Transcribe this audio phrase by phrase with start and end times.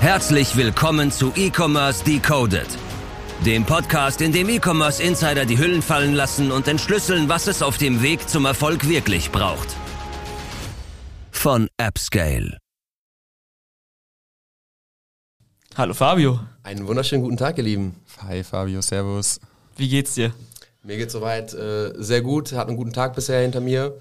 [0.00, 2.68] Herzlich willkommen zu E-Commerce Decoded,
[3.44, 7.78] dem Podcast, in dem E-Commerce Insider die Hüllen fallen lassen und entschlüsseln, was es auf
[7.78, 9.74] dem Weg zum Erfolg wirklich braucht.
[11.32, 12.58] Von AppScale.
[15.76, 16.38] Hallo Fabio.
[16.62, 17.96] Einen wunderschönen guten Tag, ihr Lieben.
[18.22, 19.40] Hi Fabio, Servus.
[19.76, 20.32] Wie geht's dir?
[20.84, 23.98] Mir geht's soweit äh, sehr gut, hat einen guten Tag bisher hinter mir.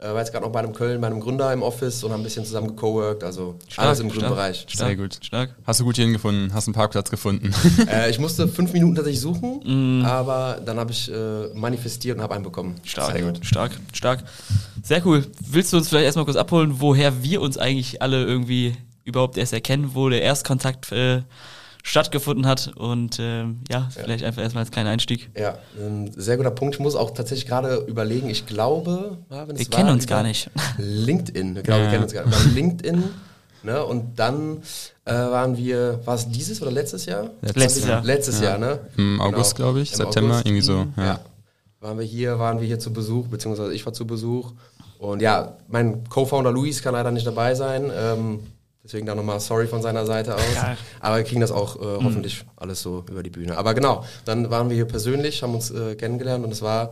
[0.00, 2.20] Äh, war jetzt gerade noch bei einem Köln, bei einem Gründer im Office und haben
[2.20, 4.34] ein bisschen zusammen gecoworked, also Stark, alles im grünen stark.
[4.34, 4.64] Bereich.
[4.66, 5.18] Stark, Sehr gut.
[5.22, 5.54] Stark.
[5.66, 6.54] Hast du gut hier hingefunden?
[6.54, 7.52] Hast einen Parkplatz gefunden?
[7.86, 9.60] Äh, ich musste fünf Minuten tatsächlich suchen,
[10.00, 10.04] Mm.
[10.06, 12.76] aber dann habe ich äh, manifestiert und habe einen bekommen.
[12.84, 13.44] Stark, Sehr gut.
[13.44, 14.24] stark, stark.
[14.82, 15.26] Sehr cool.
[15.46, 19.52] Willst du uns vielleicht erstmal kurz abholen, woher wir uns eigentlich alle irgendwie überhaupt erst
[19.52, 21.22] erkennen, wo der Erstkontakt äh,
[21.82, 25.30] stattgefunden hat und ähm, ja, vielleicht einfach erstmal als kleiner Einstieg.
[25.38, 26.74] Ja, ein sehr guter Punkt.
[26.76, 30.06] Ich muss auch tatsächlich gerade überlegen, ich glaube, ja, wenn es Wir kennen war, uns
[30.06, 30.50] gar nicht.
[30.78, 31.90] LinkedIn, genau, wir Ja.
[31.90, 32.34] kennen uns gar nicht.
[32.44, 33.04] Über LinkedIn,
[33.62, 34.58] ne, und dann
[35.04, 37.30] äh, waren wir, war es dieses oder letztes Jahr?
[37.42, 38.04] Letztes Jahr.
[38.04, 38.78] Letztes Jahr, ne?
[38.96, 41.04] Im August, glaube ich, September, irgendwie so, Ja.
[41.04, 41.20] ja.
[41.80, 44.52] Waren wir hier, waren wir hier zu Besuch, beziehungsweise ich war zu Besuch.
[44.98, 47.90] Und ja, mein Co-Founder Luis kann leider nicht dabei sein.
[47.90, 48.40] Ähm,
[48.84, 50.54] deswegen da nochmal sorry von seiner Seite aus.
[50.54, 50.76] Ja.
[51.00, 53.56] Aber wir kriegen das auch äh, hoffentlich alles so über die Bühne.
[53.56, 56.90] Aber genau, dann waren wir hier persönlich, haben uns äh, kennengelernt und es war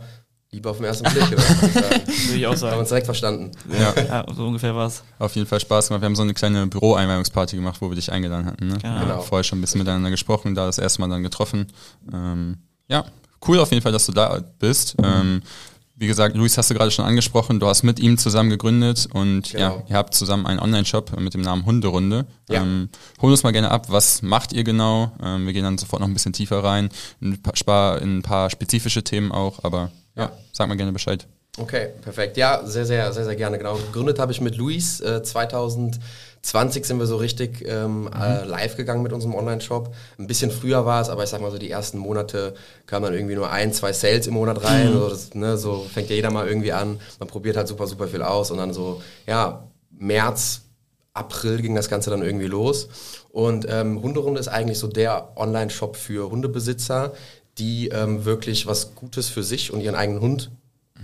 [0.51, 1.27] Liebe auf den ersten Blick.
[1.27, 1.37] oder?
[1.43, 2.45] Würde ich sagen.
[2.45, 2.79] Auch haben sagen.
[2.79, 3.51] uns direkt verstanden.
[3.71, 3.93] ja.
[4.07, 5.03] Ja, so ungefähr war's.
[5.19, 6.01] Auf jeden Fall Spaß gemacht.
[6.01, 8.67] Wir haben so eine kleine Büroeinweihungsparty gemacht, wo wir dich eingeladen hatten.
[8.67, 8.77] Ne?
[8.81, 9.07] Genau.
[9.07, 11.67] Ja, vorher schon ein bisschen miteinander gesprochen, da das erste Mal dann getroffen.
[12.11, 13.05] Ähm, ja,
[13.47, 14.95] cool auf jeden Fall, dass du da bist.
[15.03, 15.43] Ähm,
[15.99, 19.51] wie gesagt, Luis hast du gerade schon angesprochen, du hast mit ihm zusammen gegründet und
[19.51, 19.85] ja, Genau.
[19.89, 22.25] ihr habt zusammen einen Online-Shop mit dem Namen Hunderunde.
[22.49, 22.61] Ja.
[22.61, 22.89] Ähm,
[23.21, 25.11] hol uns mal gerne ab, was macht ihr genau?
[25.21, 26.89] Ähm, wir gehen dann sofort noch ein bisschen tiefer rein,
[27.19, 30.31] in ein paar, in ein paar spezifische Themen auch, aber ja, Ja.
[30.53, 31.27] sag mal gerne Bescheid.
[31.57, 32.37] Okay, perfekt.
[32.37, 33.57] Ja, sehr, sehr, sehr, sehr gerne.
[33.57, 33.75] Genau.
[33.75, 35.01] Gegründet habe ich mit Luis.
[35.01, 35.21] Äh,
[36.41, 39.93] 2020 sind wir so richtig ähm, äh, live gegangen mit unserem Online-Shop.
[40.17, 42.53] Ein bisschen früher war es, aber ich sag mal so, die ersten Monate
[42.85, 44.87] kamen dann irgendwie nur ein, zwei Sales im Monat rein.
[44.87, 46.99] Also das, ne, so fängt ja jeder mal irgendwie an.
[47.19, 50.61] Man probiert halt super, super viel aus und dann so, ja, März,
[51.13, 52.87] April ging das Ganze dann irgendwie los.
[53.31, 57.13] Und ähm, Hunderunde ist eigentlich so der Online-Shop für Hundebesitzer,
[57.57, 60.51] die ähm, wirklich was Gutes für sich und ihren eigenen Hund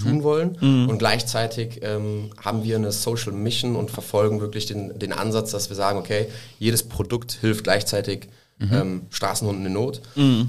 [0.02, 0.56] tun wollen.
[0.90, 5.70] Und gleichzeitig ähm, haben wir eine Social Mission und verfolgen wirklich den, den Ansatz, dass
[5.70, 6.28] wir sagen, okay,
[6.60, 8.28] jedes Produkt hilft gleichzeitig
[8.60, 10.02] ähm, Straßenhunden in Not.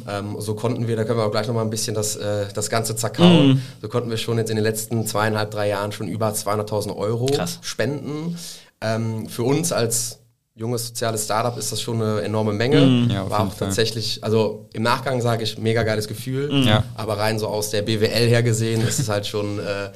[0.08, 2.70] Ähm, so konnten wir, da können wir auch gleich nochmal ein bisschen das, äh, das
[2.70, 3.62] Ganze zerkauen.
[3.82, 7.26] So konnten wir schon jetzt in den letzten zweieinhalb, drei Jahren schon über 200.000 Euro
[7.26, 7.58] Krass.
[7.62, 8.36] spenden.
[8.80, 10.20] Ähm, für uns als
[10.56, 12.80] junges soziales Startup ist das schon eine enorme Menge.
[12.80, 13.10] Mhm.
[13.10, 13.68] Ja, War auch Fall.
[13.68, 16.50] tatsächlich, also im Nachgang sage ich, mega geiles Gefühl.
[16.50, 16.66] Mhm.
[16.66, 16.84] Ja.
[16.94, 19.90] Aber rein so aus der BWL her gesehen ist es halt schon äh,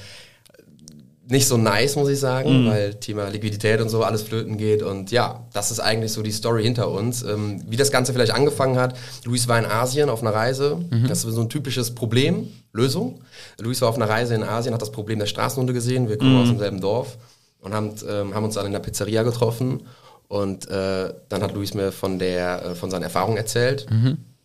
[1.28, 4.82] nicht so nice, muss ich sagen, weil Thema Liquidität und so alles flöten geht.
[4.82, 7.22] Und ja, das ist eigentlich so die Story hinter uns.
[7.22, 10.84] Ähm, wie das Ganze vielleicht angefangen hat, Luis war in Asien auf einer Reise.
[11.08, 13.20] Das ist so ein typisches Problem, Lösung.
[13.60, 16.08] Luis war auf einer Reise in Asien, hat das Problem der Straßenhunde gesehen.
[16.08, 17.16] Wir kommen aus demselben Dorf
[17.60, 19.82] und haben, ähm, haben uns dann in der Pizzeria getroffen.
[20.30, 23.86] Und äh, dann hat Luis mir von, der, äh, von seinen Erfahrungen erzählt.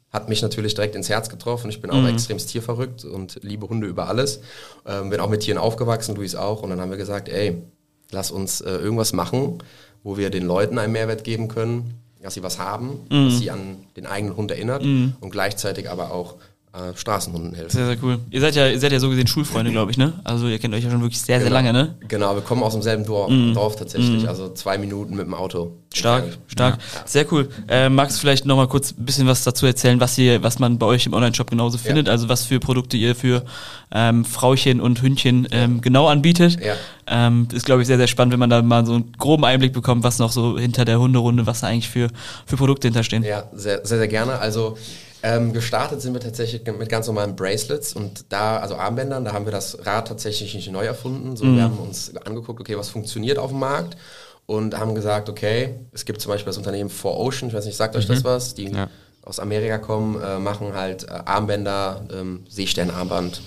[0.09, 1.69] Hat mich natürlich direkt ins Herz getroffen.
[1.69, 4.40] Ich bin auch extremst tierverrückt und liebe Hunde über alles.
[4.88, 6.63] Ähm, bin auch mit Tieren aufgewachsen, Luis auch.
[6.63, 7.62] Und dann haben wir gesagt, ey,
[8.09, 9.59] lass uns äh, irgendwas machen,
[10.03, 11.94] wo wir den Leuten einen Mehrwert geben können,
[12.24, 14.81] dass sie was haben, was sie an den eigenen Hund erinnert
[15.22, 16.35] und gleichzeitig aber auch
[16.75, 17.72] äh, Straßenhunden helfen.
[17.72, 18.19] Sehr, sehr cool.
[18.30, 20.13] Ihr seid ja, ihr seid ja so gesehen Schulfreunde, glaube ich, ne?
[20.24, 21.96] Also ihr kennt euch ja schon wirklich sehr, sehr lange, ne?
[22.08, 25.72] Genau, wir kommen aus demselben Dorf, Dorf tatsächlich, also zwei Minuten mit dem Auto.
[25.94, 26.78] Stark, stark.
[27.06, 27.47] Sehr cool.
[27.69, 30.59] Äh, magst du vielleicht noch mal kurz ein bisschen was dazu erzählen, was ihr, was
[30.59, 32.09] man bei euch im Online-Shop genauso findet?
[32.09, 33.46] Also was für Produkte ihr für
[33.94, 36.59] ähm, Frauchen und Hündchen ähm, genau anbietet?
[36.62, 36.74] Ja.
[37.07, 39.72] Ähm, ist, glaube ich, sehr, sehr spannend, wenn man da mal so einen groben Einblick
[39.72, 42.09] bekommt, was noch so hinter der Hunderunde, was da eigentlich für,
[42.46, 43.24] für Produkte hinterstehen.
[43.24, 44.40] Ja, sehr, sehr, sehr gerne.
[44.40, 44.78] Also
[45.25, 49.46] ähm, gestartet sind wir tatsächlich mit ganz normalen Bracelets und da, also Armbändern, da haben
[49.46, 51.36] wir das Rad tatsächlich nicht neu erfunden.
[51.36, 53.97] So, Wir haben uns angeguckt, okay, was funktioniert auf dem Markt
[54.46, 57.95] und haben gesagt, okay, es gibt zum Beispiel das Unternehmen 4Ocean, ich weiß nicht, sagt
[57.95, 58.54] euch das was?
[58.54, 58.88] Die Ja.
[59.24, 63.42] aus Amerika kommen, äh, machen halt äh, Armbänder, ähm, Seesternarmband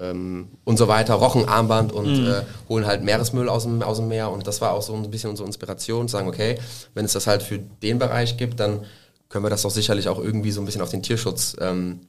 [0.00, 4.30] ähm, und so weiter, Rochenarmband und äh, holen halt Meeresmüll aus dem, aus dem Meer.
[4.30, 6.56] Und das war auch so ein bisschen unsere Inspiration, zu sagen, okay,
[6.94, 8.86] wenn es das halt für den Bereich gibt, dann
[9.30, 12.00] können wir das doch sicherlich auch irgendwie so ein bisschen auf den Tierschutz ähm,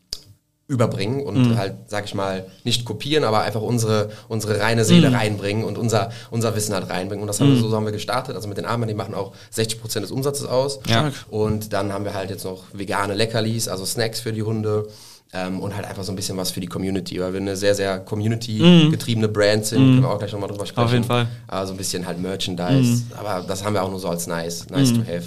[0.71, 5.65] überbringen und halt, sag ich mal, nicht kopieren, aber einfach unsere, unsere reine Seele reinbringen
[5.65, 7.21] und unser, unser Wissen halt reinbringen.
[7.21, 8.35] Und das haben wir, so haben wir gestartet.
[8.35, 10.79] Also mit den Armen, die machen auch 60 Prozent des Umsatzes aus.
[10.87, 11.11] Ja.
[11.29, 14.87] Und dann haben wir halt jetzt noch vegane Leckerlis, also Snacks für die Hunde.
[15.33, 17.75] Ähm, und halt einfach so ein bisschen was für die Community, weil wir eine sehr,
[17.75, 19.79] sehr Community-getriebene Brand sind.
[19.79, 20.87] Können wir auch gleich nochmal drüber sprechen.
[20.91, 21.27] jeden Fall.
[21.47, 23.03] Also ein bisschen halt Merchandise.
[23.17, 25.23] Aber das haben wir auch nur so als nice, nice to have.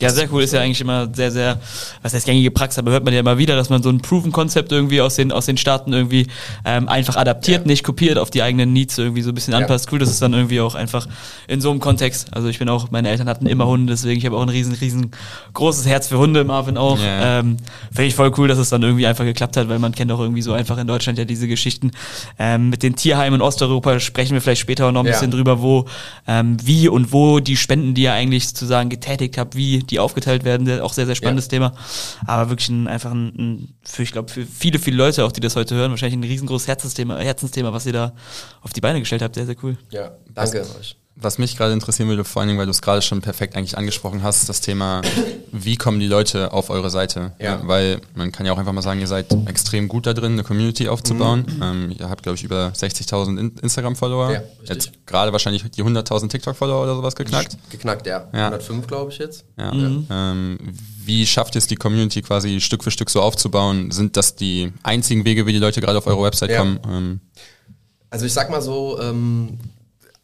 [0.00, 0.42] Ja, sehr cool.
[0.44, 1.58] Ist ja eigentlich immer sehr, sehr,
[2.02, 4.70] was heißt gängige Praxis, aber hört man ja immer wieder, dass man so ein Proven-Konzept
[4.70, 6.28] irgendwie aus den, aus den Staaten irgendwie
[6.64, 7.66] ähm, einfach adaptiert, Ja.
[7.66, 9.58] nicht kopiert, auf die eigenen Needs irgendwie so ein bisschen Ja.
[9.58, 9.90] anpasst.
[9.92, 11.08] Cool, dass es dann irgendwie auch einfach
[11.48, 14.24] in so einem Kontext, also ich bin auch, meine Eltern hatten immer Hunde, deswegen ich
[14.26, 15.10] habe auch ein riesen, riesen
[15.54, 16.98] großes Herz für Hunde, Marvin auch.
[17.00, 17.40] Ja.
[17.40, 17.56] Ähm,
[17.90, 20.20] Finde ich voll cool, dass es dann irgendwie einfach geklappt hat, weil man kennt auch
[20.20, 21.90] irgendwie so einfach in Deutschland ja diese Geschichten.
[22.38, 25.12] Ähm, mit den Tierheimen in Osteuropa sprechen wir vielleicht später auch noch ein Ja.
[25.12, 25.86] bisschen drüber, wo,
[26.28, 30.44] ähm, wie und wo die Spenden, die ihr eigentlich sozusagen getätigt habt, wie die aufgeteilt
[30.44, 31.72] werden, auch sehr, sehr spannendes Thema.
[32.26, 35.40] Aber wirklich ein, einfach ein, ein für, ich glaube, für viele, viele Leute, auch die
[35.40, 38.12] das heute hören, wahrscheinlich ein riesengroßes Herzensthema, Herzensthema, was ihr da
[38.62, 39.34] auf die Beine gestellt habt.
[39.34, 39.76] Sehr, sehr cool.
[39.90, 40.96] Ja, danke euch.
[41.20, 43.76] Was mich gerade interessieren würde, vor allen Dingen, weil du es gerade schon perfekt eigentlich
[43.76, 45.02] angesprochen hast, das Thema,
[45.50, 47.32] wie kommen die Leute auf eure Seite?
[47.40, 47.60] Ja.
[47.66, 50.44] Weil man kann ja auch einfach mal sagen, ihr seid extrem gut da drin, eine
[50.44, 51.44] Community aufzubauen.
[51.56, 51.62] Mhm.
[51.62, 54.32] Ähm, ihr habt, glaube ich, über 60.000 In Instagram-Follower.
[54.32, 54.68] Ja, richtig.
[54.68, 57.56] Jetzt gerade wahrscheinlich die 100.000 TikTok-Follower oder sowas geknackt.
[57.70, 58.28] Geknackt, ja.
[58.32, 58.46] Ja.
[58.46, 59.44] 105, glaube ich jetzt.
[59.58, 59.72] Ja.
[59.72, 60.58] Ähm,
[61.04, 63.90] wie schafft ihr es, die Community quasi Stück für Stück so aufzubauen?
[63.90, 66.58] Sind das die einzigen Wege, wie die Leute gerade auf eure Website Ja.
[66.60, 66.78] kommen?
[66.88, 67.20] Ähm,
[68.10, 69.58] Also ich sag mal so, ähm,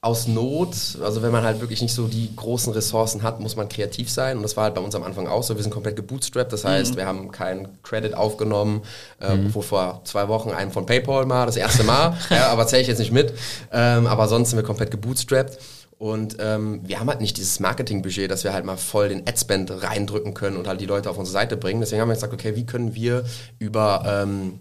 [0.05, 3.69] aus Not, also wenn man halt wirklich nicht so die großen Ressourcen hat, muss man
[3.71, 4.37] kreativ sein.
[4.37, 5.57] Und das war halt bei uns am Anfang auch so.
[5.57, 8.83] Wir sind komplett gebootstrapped, das heißt, wir haben keinen Credit aufgenommen,
[9.23, 12.83] ähm, wo vor zwei Wochen einen von PayPal mal, das erste Mal, ja, aber zähle
[12.83, 13.33] ich jetzt nicht mit.
[13.73, 15.59] Ähm, aber sonst sind wir komplett gebootstrapped.
[15.99, 19.71] Und ähm, wir haben halt nicht dieses Marketingbudget, dass wir halt mal voll den Adspend
[19.71, 21.81] reindrücken können und halt die Leute auf unsere Seite bringen.
[21.81, 23.25] Deswegen haben wir gesagt, okay, wie können wir
[23.59, 24.59] über ähm,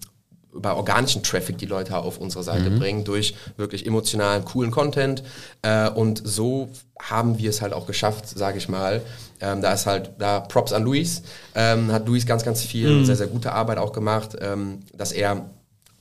[0.54, 5.24] über organischen Traffic die Leute auf unsere Seite bringen, durch wirklich emotionalen, coolen Content.
[5.62, 6.70] Äh, und so
[7.00, 9.02] haben wir es halt auch geschafft, sage ich mal.
[9.42, 11.24] Ähm, da ist halt, da Props an Luis,
[11.56, 15.46] ähm, hat Luis ganz, ganz viel, sehr, sehr gute Arbeit auch gemacht, ähm, dass er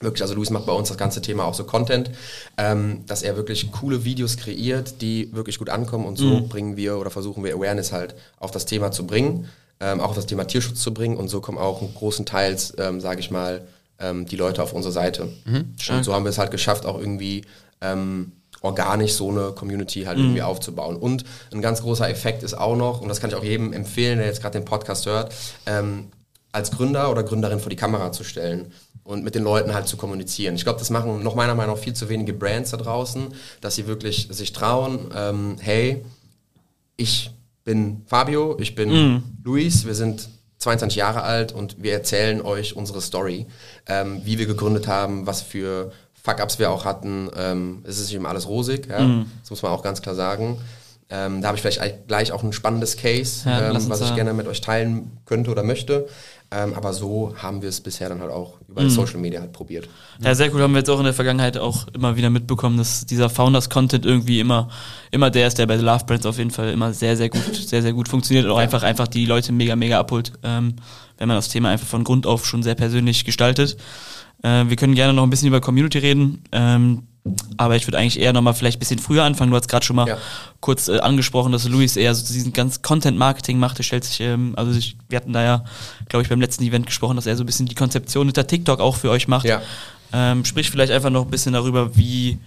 [0.03, 2.11] wirklich, also Luis macht bei uns das ganze Thema auch so Content,
[2.59, 6.07] ähm, dass er wirklich coole Videos kreiert, die wirklich gut ankommen.
[6.07, 9.49] Und so bringen wir oder versuchen wir Awareness halt auf das Thema zu bringen,
[9.81, 11.17] ähm, auch auf das Thema Tierschutz zu bringen.
[11.17, 13.63] Und so kommen auch einen großen Teils, ähm, sage ich mal,
[14.03, 15.29] ähm, die Leute auf unsere Seite.
[15.99, 17.45] und so haben wir es halt geschafft, auch irgendwie
[17.81, 20.97] ähm, organisch so eine Community halt irgendwie aufzubauen.
[20.97, 24.19] Und ein ganz großer Effekt ist auch noch, und das kann ich auch jedem empfehlen,
[24.19, 25.35] der jetzt gerade den Podcast hört,
[25.67, 26.09] ähm,
[26.53, 28.73] als Gründer oder Gründerin vor die Kamera zu stellen
[29.05, 30.55] und mit den Leuten halt zu kommunizieren.
[30.55, 33.29] Ich glaube, das machen noch meiner Meinung nach viel zu wenige Brands da draußen,
[33.61, 36.05] dass sie wirklich sich trauen, ähm, hey,
[36.97, 37.31] ich
[37.65, 38.91] bin Fabio, ich bin
[39.43, 40.29] Luis, wir sind
[40.63, 43.47] 22 Jahre alt und wir erzählen euch unsere Story,
[43.87, 45.93] ähm, wie wir gegründet haben, was für
[46.23, 47.29] Fuck-Ups wir auch hatten.
[47.37, 49.25] Ähm, es ist nicht immer alles rosig, ja?
[49.41, 50.59] das muss man auch ganz klar sagen.
[51.15, 54.15] Ähm, da habe ich vielleicht gleich auch ein spannendes Case, Ja, ähm, was ich da-
[54.15, 56.07] gerne mit euch teilen könnte oder möchte.
[56.51, 58.67] Ähm, aber so haben wir es bisher dann halt auch Mhm.
[58.69, 59.89] über Social Media halt probiert.
[60.23, 60.61] Ja, sehr cool.
[60.63, 64.41] Haben wir jetzt auch in der Vergangenheit auch immer wieder mitbekommen, dass dieser Founders-Content irgendwie
[64.41, 64.69] immer,
[65.11, 67.43] immer der ist, der bei The Love Brands auf jeden Fall immer sehr, sehr gut,
[67.67, 70.77] sehr, sehr gut funktioniert und auch einfach, einfach die Leute mega, mega abholt, ähm,
[71.19, 73.77] wenn man das Thema einfach von Grund auf schon sehr persönlich gestaltet.
[74.43, 77.05] Äh, wir können gerne noch ein bisschen über Community reden, ähm,
[77.57, 79.51] aber ich würde eigentlich eher nochmal vielleicht ein bisschen früher anfangen.
[79.53, 80.19] Du hast gerade schon mal Ja.
[80.61, 83.79] kurz äh, angesprochen, dass Luis eher so diesen ganz Content-Marketing macht.
[83.79, 85.65] Er stellt sich, ähm, also ich, wir hatten da ja,
[86.09, 88.81] glaube ich, beim letzten Event gesprochen, dass er so ein bisschen die Konzeption hinter TikTok
[88.81, 89.47] auch für euch macht.
[89.47, 89.63] Ja.
[90.13, 92.39] Ähm, sprich vielleicht einfach noch ein bisschen darüber, wie,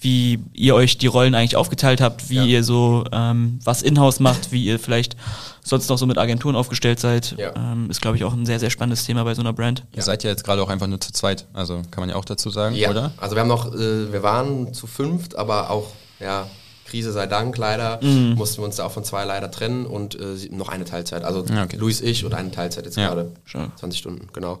[0.00, 2.44] wie ihr euch die Rollen eigentlich aufgeteilt habt, wie Ja.
[2.44, 5.14] ihr so ähm, was in-house macht, wie ihr vielleicht
[5.62, 7.34] sonst noch so mit Agenturen aufgestellt seid.
[7.38, 7.54] Ja.
[7.54, 9.84] Ähm, ist, glaube ich, auch ein sehr, sehr spannendes Thema bei so einer Brand.
[9.94, 12.24] Ihr seid ja jetzt gerade auch einfach nur zu zweit, also kann man ja auch
[12.24, 13.12] dazu sagen, Ja, oder?
[13.18, 16.46] also wir haben noch, äh, wir waren zu fünft, aber auch, ja,
[16.86, 18.34] Krise sei Dank, leider, Mhm.
[18.34, 21.22] mussten wir uns da auch von zwei leider trennen und äh, noch eine Teilzeit.
[21.22, 21.76] Also Ja, okay.
[21.76, 23.30] Luis, ich und eine Teilzeit jetzt Ja, gerade.
[23.44, 23.70] schön.
[23.76, 24.58] 20 Stunden, genau.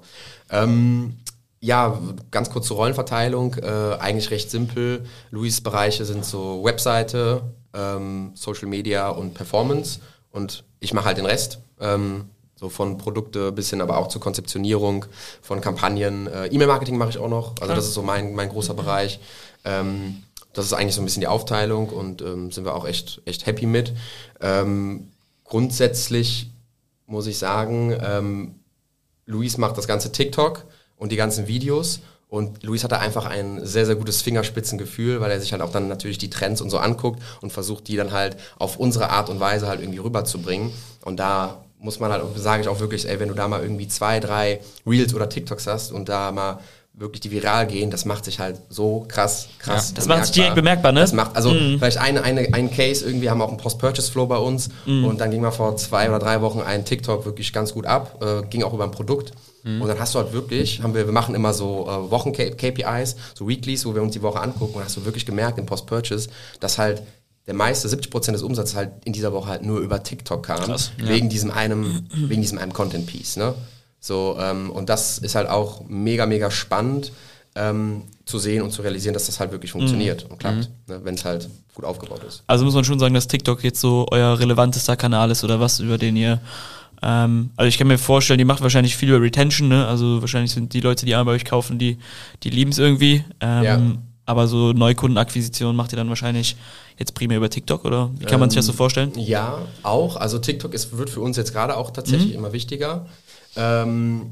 [0.48, 1.14] Ähm,
[1.60, 1.98] ja,
[2.30, 3.54] ganz kurz zur Rollenverteilung.
[3.54, 5.04] Äh, eigentlich recht simpel.
[5.30, 7.42] Luis Bereiche sind so Webseite,
[7.74, 10.00] ähm, Social Media und Performance.
[10.32, 11.58] Und ich mache halt den Rest.
[11.78, 15.06] Ähm, so von Produkte bis hin aber auch zur Konzeptionierung
[15.42, 16.26] von Kampagnen.
[16.26, 17.54] Äh, E-Mail-Marketing mache ich auch noch.
[17.60, 19.20] Also das ist so mein, mein großer Bereich.
[19.64, 23.22] Ähm, das ist eigentlich so ein bisschen die Aufteilung und ähm, sind wir auch echt,
[23.24, 23.94] echt happy mit.
[24.40, 25.08] Ähm,
[25.44, 26.50] grundsätzlich
[27.06, 28.54] muss ich sagen, ähm,
[29.26, 30.64] Luis macht das ganze TikTok
[31.00, 32.00] und die ganzen Videos.
[32.28, 35.88] Und Luis hatte einfach ein sehr, sehr gutes Fingerspitzengefühl, weil er sich halt auch dann
[35.88, 39.40] natürlich die Trends und so anguckt und versucht, die dann halt auf unsere Art und
[39.40, 40.70] Weise halt irgendwie rüberzubringen.
[41.04, 43.88] Und da muss man halt, sage ich auch wirklich, ey, wenn du da mal irgendwie
[43.88, 46.60] zwei, drei Reels oder TikToks hast und da mal
[46.92, 49.88] wirklich die viral gehen, das macht sich halt so krass, krass.
[49.88, 51.00] Ja, das macht sich direkt bemerkbar, ne?
[51.00, 54.36] Das macht, also vielleicht eine, eine, ein Case, irgendwie haben wir auch einen Post-Purchase-Flow bei
[54.36, 57.86] uns und dann ging mal vor zwei oder drei Wochen ein TikTok wirklich ganz gut
[57.86, 59.32] ab, äh, ging auch über ein Produkt.
[59.62, 63.46] Und dann hast du halt wirklich, haben wir, wir machen immer so äh, Wochen-KPIs, so
[63.48, 66.78] Weeklies, wo wir uns die Woche angucken und hast du wirklich gemerkt im Post-Purchase, dass
[66.78, 67.02] halt
[67.46, 70.60] der meiste, 70 Prozent des Umsatzes halt in dieser Woche halt nur über TikTok kam.
[70.64, 73.54] Krass, wegen diesem einem, wegen diesem einem Content-Piece, ne?
[73.98, 77.12] So, ähm, und das ist halt auch mega, mega spannend
[77.54, 81.00] ähm, zu sehen und zu realisieren, dass das halt wirklich funktioniert und klappt, ne?
[81.04, 82.42] wenn es halt gut aufgebaut ist.
[82.46, 85.80] Also muss man schon sagen, dass TikTok jetzt so euer relevantester Kanal ist oder was,
[85.80, 86.40] über den ihr.
[87.02, 89.86] Ähm, also ich kann mir vorstellen, die macht wahrscheinlich viel über Retention, ne?
[89.86, 91.98] Also wahrscheinlich sind die Leute, die einmal bei euch kaufen, die,
[92.42, 93.24] die lieben es irgendwie.
[93.40, 93.80] Ähm, Ja.
[94.26, 96.54] Aber so Neukundenakquisition macht ihr dann wahrscheinlich
[96.98, 99.10] jetzt primär über TikTok oder wie kann man sich das so vorstellen?
[99.16, 100.14] Ja, auch.
[100.14, 103.06] Also TikTok ist, wird für uns jetzt gerade auch tatsächlich immer wichtiger.
[103.56, 104.30] Ähm,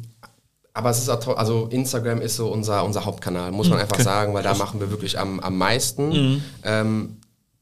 [0.72, 4.04] aber es ist auch also Instagram ist so unser, unser Hauptkanal, muss man einfach okay.
[4.04, 6.44] sagen, weil da machen wir wirklich am, am meisten.
[6.62, 7.16] Ähm,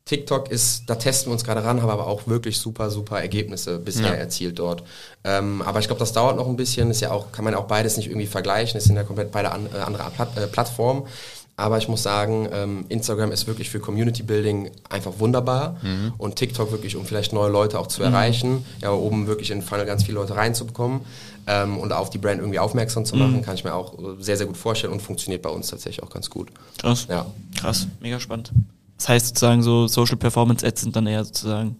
[0.06, 3.78] TikTok ist, da testen wir uns gerade ran, haben aber auch wirklich super, super Ergebnisse
[3.80, 4.84] bisher erzielt dort.
[5.24, 7.58] Ähm, aber ich glaube, das dauert noch ein bisschen, ist ja auch, kann man ja
[7.58, 10.46] auch beides nicht irgendwie vergleichen, es sind ja komplett beide an, äh, andere Plat äh,
[10.46, 11.02] Plattformen.
[11.58, 15.80] Aber ich muss sagen, ähm, Instagram ist wirklich für Community Building einfach wunderbar
[16.18, 19.66] und TikTok wirklich, um vielleicht neue Leute auch zu erreichen, ja, oben wirklich in den
[19.66, 21.00] Funnel ganz viele Leute reinzubekommen
[21.46, 24.36] ähm, und auf die Brand irgendwie aufmerksam zu machen, kann ich mir auch äh, sehr,
[24.36, 26.50] sehr gut vorstellen und funktioniert bei uns tatsächlich auch ganz gut.
[26.76, 27.06] Krass.
[27.08, 27.24] Ja.
[27.58, 28.52] Krass, mega spannend.
[28.96, 31.76] Das heißt sozusagen so Social Performance Ads sind dann eher sozusagen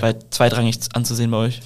[0.00, 1.60] bei zweitrangig anzusehen bei euch.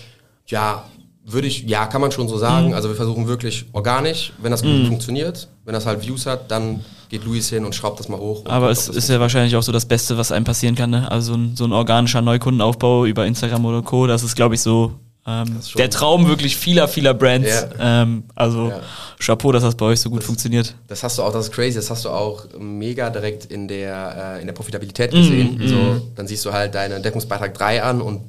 [0.46, 0.84] Ja,
[1.24, 2.74] würde ich, ja, kann man schon so sagen.
[2.74, 6.84] Also wir versuchen wirklich organisch, wenn das gut funktioniert, wenn das halt Views hat, dann
[7.10, 8.44] geht Luis hin und schraubt das mal hoch.
[8.46, 10.90] Aber es ist ja wahrscheinlich auch so das Beste, was einem passieren kann.
[10.90, 11.10] Ne?
[11.10, 14.06] Also so ein, so ein organischer Neukundenaufbau über Instagram oder Co.
[14.06, 14.94] Das ist, glaube ich, so
[15.26, 17.48] ähm, der Traum wirklich vieler, vieler Brands.
[17.78, 18.02] Ja.
[18.02, 18.80] Ähm, also Ja.
[19.18, 20.74] Chapeau, dass das bei euch so gut funktioniert.
[20.86, 24.36] Das hast du auch, das ist crazy, das hast du auch mega direkt in der,
[24.36, 25.58] äh, in der Profitabilität gesehen.
[25.58, 28.22] Mm, so, dann siehst du halt deinen Deckungsbeitrag 3 an und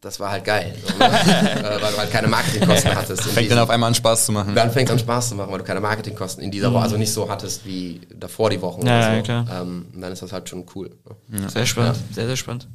[0.00, 0.76] das war halt geil.
[0.86, 1.06] So, ne?
[1.10, 3.22] äh, weil du halt keine Marketingkosten hattest.
[3.24, 4.54] Fängt diesem- dann auf einmal an Spaß zu machen.
[4.54, 6.96] dann fängt es an Spaß zu machen, weil du keine Marketingkosten in dieser Woche, also
[6.96, 9.16] nicht so hattest wie davor die Wochen Ja, oder so.
[9.16, 9.46] ja, klar.
[9.62, 10.90] Ähm, und dann ist das halt schon cool.
[11.28, 11.50] Ne?
[11.50, 12.68] Sehr spannend, sehr, sehr spannend.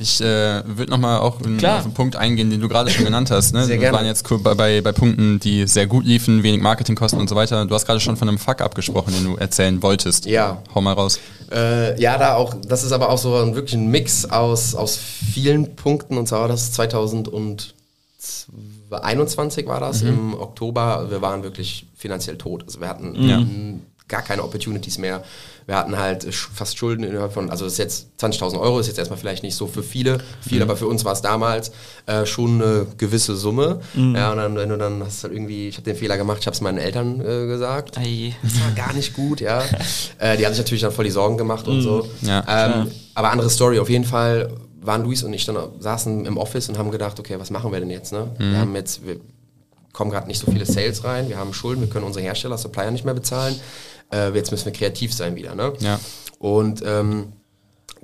[0.00, 3.32] Ich äh, würde nochmal auch in, auf einen Punkt eingehen, den du gerade schon genannt
[3.32, 3.52] hast.
[3.52, 3.64] Ne?
[3.64, 3.96] Sehr Wir gerne.
[3.96, 7.66] waren jetzt bei, bei, bei Punkten, die sehr gut liefen, wenig Marketingkosten und so weiter.
[7.66, 10.26] Du hast gerade schon von einem Fuck abgesprochen, den du erzählen wolltest.
[10.26, 10.62] Ja.
[10.72, 11.18] Hau mal raus.
[11.50, 14.96] Äh, ja, da auch, das ist aber auch so ein wirklich ein Mix aus, aus
[14.96, 21.06] vielen Punkten und zwar war das 2021 war das im Oktober.
[21.10, 22.62] Wir waren wirklich finanziell tot.
[22.64, 25.22] Also wir hatten mm, gar keine Opportunities mehr.
[25.66, 28.98] Wir hatten halt fast Schulden innerhalb von, also das ist jetzt 20.000 Euro, ist jetzt
[28.98, 31.72] erstmal vielleicht nicht so für viele, viel, aber für uns war es damals
[32.06, 33.80] äh, schon eine gewisse Summe.
[33.94, 36.38] Ja, und dann, wenn du dann hast du halt irgendwie, ich habe den Fehler gemacht,
[36.40, 37.98] ich habe es meinen Eltern äh, gesagt.
[37.98, 38.34] Ei.
[38.42, 39.62] Das war gar nicht gut, ja.
[40.18, 42.08] äh, die haben sich natürlich dann voll die Sorgen gemacht und so.
[42.22, 44.50] Ja, ähm, aber andere Story, auf jeden Fall
[44.80, 47.80] waren Luis und ich dann saßen im Office und haben gedacht, okay, was machen wir
[47.80, 48.12] denn jetzt?
[48.12, 48.30] Ne?
[48.38, 49.20] Wir haben jetzt, wir
[49.92, 52.90] kommen gerade nicht so viele Sales rein, wir haben Schulden, wir können unsere Hersteller, Supplier
[52.90, 53.58] nicht mehr bezahlen.
[54.12, 55.54] Äh, jetzt müssen wir kreativ sein wieder.
[55.54, 55.72] Ne?
[55.80, 55.98] Ja.
[56.38, 57.32] Und ähm,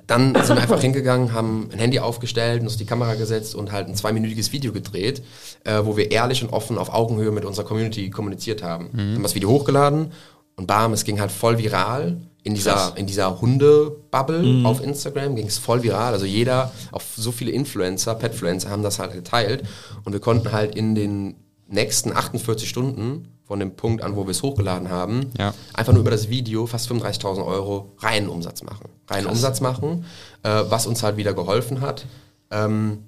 [0.07, 3.87] dann sind wir einfach hingegangen, haben ein Handy aufgestellt, uns die Kamera gesetzt und halt
[3.87, 5.23] ein zweiminütiges Video gedreht,
[5.63, 8.89] äh, wo wir ehrlich und offen auf Augenhöhe mit unserer Community kommuniziert haben.
[8.95, 10.11] Haben das Video hochgeladen
[10.55, 12.17] und bam, es ging halt voll viral.
[12.43, 16.13] In dieser, in dieser Hunde-Bubble auf Instagram ging es voll viral.
[16.13, 19.63] Also jeder, auch so viele Influencer, Petfluencer haben das halt geteilt.
[20.03, 24.31] Und wir konnten halt in den nächsten 48 Stunden von dem Punkt an, wo wir
[24.31, 25.53] es hochgeladen haben, Ja.
[25.73, 28.89] einfach nur über das Video fast 35.000 Euro reinen Umsatz machen.
[29.07, 30.05] Reinen Umsatz machen,
[30.43, 32.05] äh, was uns halt wieder geholfen hat,
[32.51, 33.03] ähm,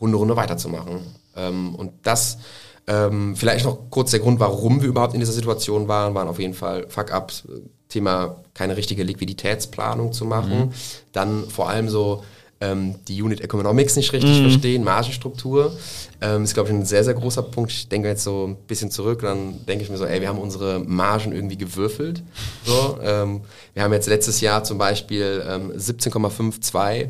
[0.00, 1.00] Hunderunde weiterzumachen.
[1.36, 2.38] Ähm, und das,
[2.86, 6.38] ähm, vielleicht noch kurz der Grund, warum wir überhaupt in dieser Situation waren, waren auf
[6.38, 7.44] jeden Fall Fuck-Ups,
[7.88, 10.72] Thema keine richtige Liquiditätsplanung zu machen,
[11.12, 12.24] dann vor allem so
[12.64, 15.76] ähm, die Unit Economics nicht richtig verstehen, Margenstruktur,
[16.20, 17.70] ähm, ist glaube ich ein sehr, sehr großer Punkt.
[17.72, 20.38] Ich denke jetzt so ein bisschen zurück, dann denke ich mir so, ey, wir haben
[20.38, 22.22] unsere Margen irgendwie gewürfelt.
[22.64, 23.42] So, ähm,
[23.74, 27.08] wir haben jetzt letztes Jahr zum Beispiel ähm, 17,52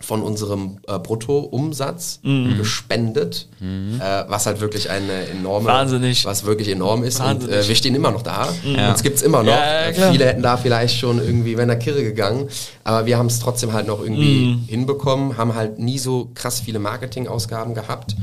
[0.00, 2.20] von unserem äh, Bruttoumsatz
[2.58, 6.24] gespendet, äh, was halt wirklich eine enorme, Wahnsinnig.
[6.26, 7.20] was wirklich enorm ist.
[7.20, 7.56] Und Wahnsinnig.
[7.56, 8.48] äh, wir stehen immer noch da.
[8.64, 8.90] Ja.
[8.90, 9.52] Uns gibt's immer noch.
[9.52, 10.12] Ja, ja, Äh.
[10.12, 12.48] Viele hätten da vielleicht schon irgendwie, wenn der Kirre gegangen,
[12.82, 16.78] aber wir haben es trotzdem halt noch irgendwie hinbekommen, haben halt nie so krass viele
[16.80, 18.14] Marketingausgaben gehabt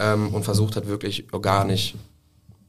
[0.00, 1.94] ähm, und versucht halt wirklich organisch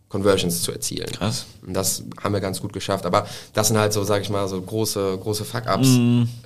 [0.10, 1.12] Conversions zu erzielen.
[1.12, 1.46] Krass.
[1.66, 3.06] Und das haben wir ganz gut geschafft.
[3.06, 5.88] Aber das sind halt so, sag ich mal, so große, große Fuck-Ups,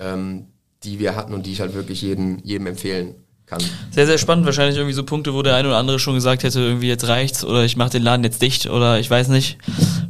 [0.00, 0.46] ähm,
[0.84, 3.14] die wir hatten und die ich halt wirklich jeden, jedem empfehlen
[3.46, 3.60] kann.
[3.90, 4.46] Sehr, sehr spannend.
[4.46, 7.44] Wahrscheinlich irgendwie so Punkte, wo der eine oder andere schon gesagt hätte, irgendwie jetzt reicht's
[7.44, 9.58] oder ich mache den Laden jetzt dicht oder ich weiß nicht.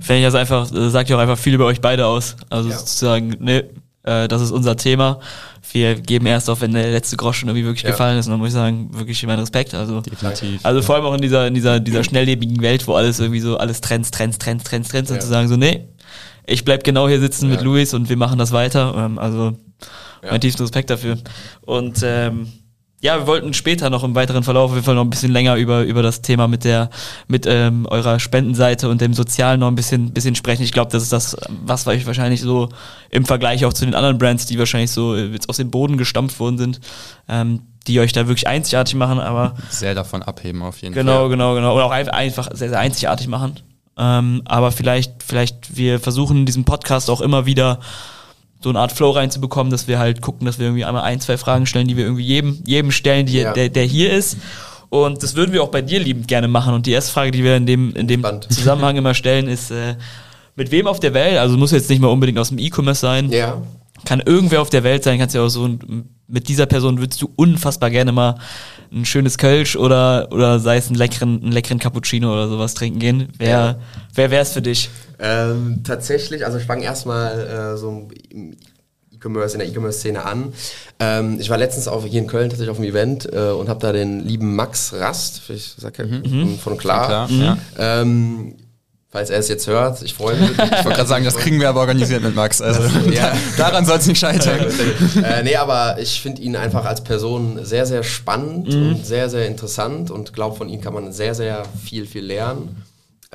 [0.00, 2.37] Fände ich also einfach, äh, sagt ja auch einfach viel über euch beide aus.
[2.50, 2.78] Also Ja.
[2.78, 3.64] sozusagen, ne,
[4.04, 5.19] äh, das ist unser Thema.
[5.73, 7.90] Wir geben erst auf, wenn der letzte Groschen irgendwie wirklich Ja.
[7.90, 8.26] gefallen ist.
[8.26, 9.75] Und dann muss ich sagen, wirklich meinen Respekt.
[9.75, 10.61] Also, Definitiv.
[10.62, 13.57] also vor allem auch in dieser, in dieser, dieser schnelllebigen Welt, wo alles irgendwie so,
[13.57, 15.21] alles Trends, Trends, Trends, Trends, Trends, und Ja.
[15.23, 15.88] zu sagen so, nee,
[16.47, 17.64] ich bleib genau hier sitzen mit Ja.
[17.64, 18.95] Luis und wir machen das weiter.
[18.97, 19.57] Ähm, also
[20.25, 20.31] Ja.
[20.31, 21.19] Mein tiefsten Respekt dafür.
[21.62, 22.49] Und ähm,
[23.04, 25.57] ja, wir wollten später noch im weiteren Verlauf auf jeden Fall noch ein bisschen länger
[25.57, 26.88] über, über das Thema mit der,
[27.28, 30.62] mit ähm, eurer Spendenseite und dem Sozialen noch ein bisschen, bisschen sprechen.
[30.62, 32.71] Ich glaube, das ist das, was euch wahrscheinlich so
[33.11, 36.40] im Vergleich auch zu den anderen Brands, die wahrscheinlich so jetzt aus dem Boden gestampft
[36.40, 36.81] worden sind,
[37.28, 39.54] ähm, die euch da wirklich einzigartig machen, aber.
[39.69, 41.28] Sehr davon abheben auf jeden genau, Fall.
[41.28, 41.75] Genau, genau, genau.
[41.75, 43.57] Oder auch einfach sehr, sehr einzigartig machen.
[43.99, 47.81] Ähm, aber vielleicht, vielleicht, wir versuchen in diesem Podcast auch immer wieder
[48.64, 51.37] so eine Art Flow reinzubekommen, dass wir halt gucken, dass wir irgendwie einmal ein, zwei
[51.37, 53.52] Fragen stellen, die wir irgendwie jedem, jedem stellen, die, ja.
[53.52, 54.38] der, der hier ist.
[54.88, 56.75] Und das würden wir auch bei dir liebend gerne machen.
[56.75, 59.97] Und die erste Frage, die wir in dem, in dem Zusammenhang immer stellen, ist, äh,
[60.56, 63.30] mit wem auf der Welt, also muss jetzt nicht mal unbedingt aus dem E-Commerce sein,
[63.30, 63.61] ja.
[64.04, 65.68] kann irgendwer auf der Welt sein, kannst ja auch so,
[66.26, 68.37] mit dieser Person würdest du unfassbar gerne mal
[68.92, 72.99] ein schönes Kölsch oder, oder sei es einen leckeren, einen leckeren Cappuccino oder sowas trinken
[72.99, 73.28] gehen.
[73.37, 73.76] Wer, ja.
[74.14, 74.88] wer wäre es für dich?
[75.18, 78.56] Ähm, tatsächlich, also ich fange erstmal äh, so im
[79.12, 80.52] E-Commerce, in der E-Commerce-Szene an.
[80.99, 83.80] Ähm, ich war letztens auch hier in Köln tatsächlich auf dem Event äh, und habe
[83.80, 86.59] da den lieben Max Rast, ich sag ja, mhm.
[86.59, 87.06] von Klar.
[87.06, 87.59] Klar mhm.
[87.78, 88.54] ähm,
[89.14, 90.50] falls er es jetzt hört, ich freue mich.
[90.59, 92.61] Ich wollte gerade sagen, das kriegen wir aber organisiert mit Max.
[92.61, 93.33] Also ja.
[93.56, 94.66] daran soll es nicht scheitern.
[95.23, 98.88] äh, nee, aber ich finde ihn einfach als Person sehr, sehr spannend mhm.
[98.88, 102.83] und sehr, sehr interessant und glaube, von ihm kann man sehr, sehr viel, viel lernen.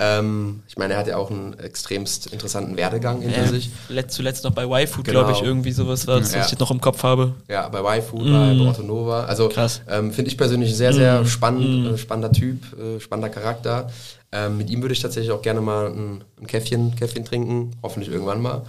[0.01, 3.70] Ähm, ich meine, er hat ja auch einen extremst interessanten Werdegang hinter ja, sich.
[4.08, 5.20] Zuletzt noch bei YFood, genau.
[5.20, 6.39] glaube ich, irgendwie sowas war, das, ja.
[6.39, 7.34] was ich jetzt noch im Kopf habe.
[7.50, 8.32] Ja, bei YFood, mm.
[8.32, 9.25] bei Borto Nova.
[9.25, 9.51] Also
[9.89, 11.25] ähm, finde ich persönlich sehr, sehr mm.
[11.27, 11.94] spannend, mm.
[11.94, 13.89] Äh, spannender Typ, äh, spannender Charakter.
[14.31, 18.12] Ähm, mit ihm würde ich tatsächlich auch gerne mal ein, ein Käffchen, Käffchen trinken, hoffentlich
[18.12, 18.62] irgendwann mal.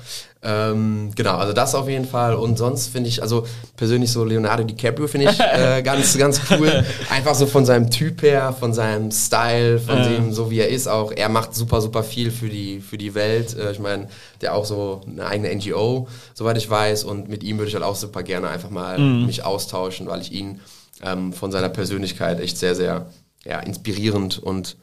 [0.42, 2.34] Ähm, genau, also das auf jeden Fall.
[2.34, 6.82] Und sonst finde ich, also persönlich so Leonardo DiCaprio finde ich äh, ganz, ganz cool.
[7.10, 10.08] Einfach so von seinem Typ her, von seinem Style, von äh.
[10.08, 11.12] dem, so wie er ist auch.
[11.12, 13.54] Er macht super, super viel für die, für die Welt.
[13.54, 14.08] Äh, ich meine,
[14.40, 17.04] der auch so eine eigene NGO, soweit ich weiß.
[17.04, 19.26] Und mit ihm würde ich halt auch super gerne einfach mal mhm.
[19.26, 20.60] mich austauschen, weil ich ihn
[21.02, 23.10] ähm, von seiner Persönlichkeit echt sehr, sehr
[23.44, 24.76] ja, inspirierend und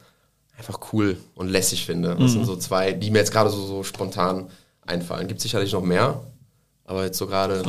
[0.58, 2.10] einfach cool und lässig finde.
[2.10, 2.28] Das mhm.
[2.28, 4.48] sind so zwei, die mir jetzt gerade so, so spontan
[4.84, 5.28] einfallen.
[5.28, 6.20] Gibt sicherlich noch mehr,
[6.84, 7.62] aber jetzt so gerade.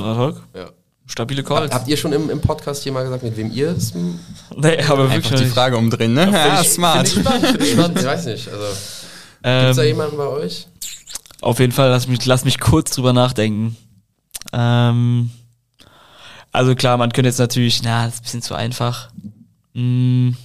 [0.56, 0.70] Ja.
[1.06, 1.74] Stabile Calls.
[1.74, 3.94] Habt ihr schon im, im Podcast hier mal gesagt, mit wem ihr es?
[4.56, 6.30] Nee, aber wirklich die Frage umdrehen, ne?
[6.32, 7.08] Ja, ja smart.
[7.08, 8.00] Ich spannend, ich, spannend.
[8.00, 8.48] ich weiß nicht.
[8.48, 8.66] Also,
[9.44, 10.68] ähm, Gibt es da jemanden bei euch?
[11.42, 13.76] Auf jeden Fall, lass mich, lass mich kurz drüber nachdenken.
[14.54, 15.32] Ähm,
[16.52, 19.10] also klar, man könnte jetzt natürlich, na, das ist ein bisschen zu einfach.
[19.74, 20.36] Hm.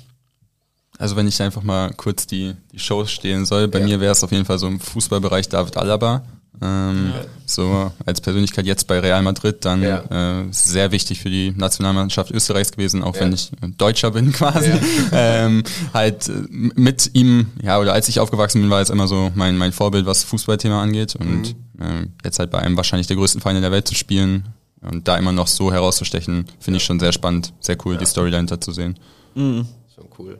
[0.98, 3.84] Also wenn ich einfach mal kurz die, die Shows stehen soll, bei ja.
[3.84, 6.22] mir wäre es auf jeden Fall so im Fußballbereich David Alaba.
[6.62, 7.24] Ähm, ja.
[7.46, 10.42] So als Persönlichkeit jetzt bei Real Madrid, dann ja.
[10.42, 14.70] äh, sehr wichtig für die Nationalmannschaft Österreichs gewesen, auch wenn ich Deutscher bin quasi.
[15.12, 19.32] ähm, halt äh, mit ihm, ja, oder als ich aufgewachsen bin, war es immer so
[19.34, 21.16] mein, mein Vorbild, was Fußballthema angeht.
[21.16, 21.82] Und mhm.
[21.82, 24.46] äh, jetzt halt bei einem wahrscheinlich der größten Vereine der Welt zu spielen
[24.80, 28.30] und da immer noch so herauszustechen, finde ich schon sehr spannend, sehr cool, die Story
[28.30, 28.98] dahinter zu sehen.
[29.34, 29.66] Mhm.
[29.94, 30.38] Schon cool.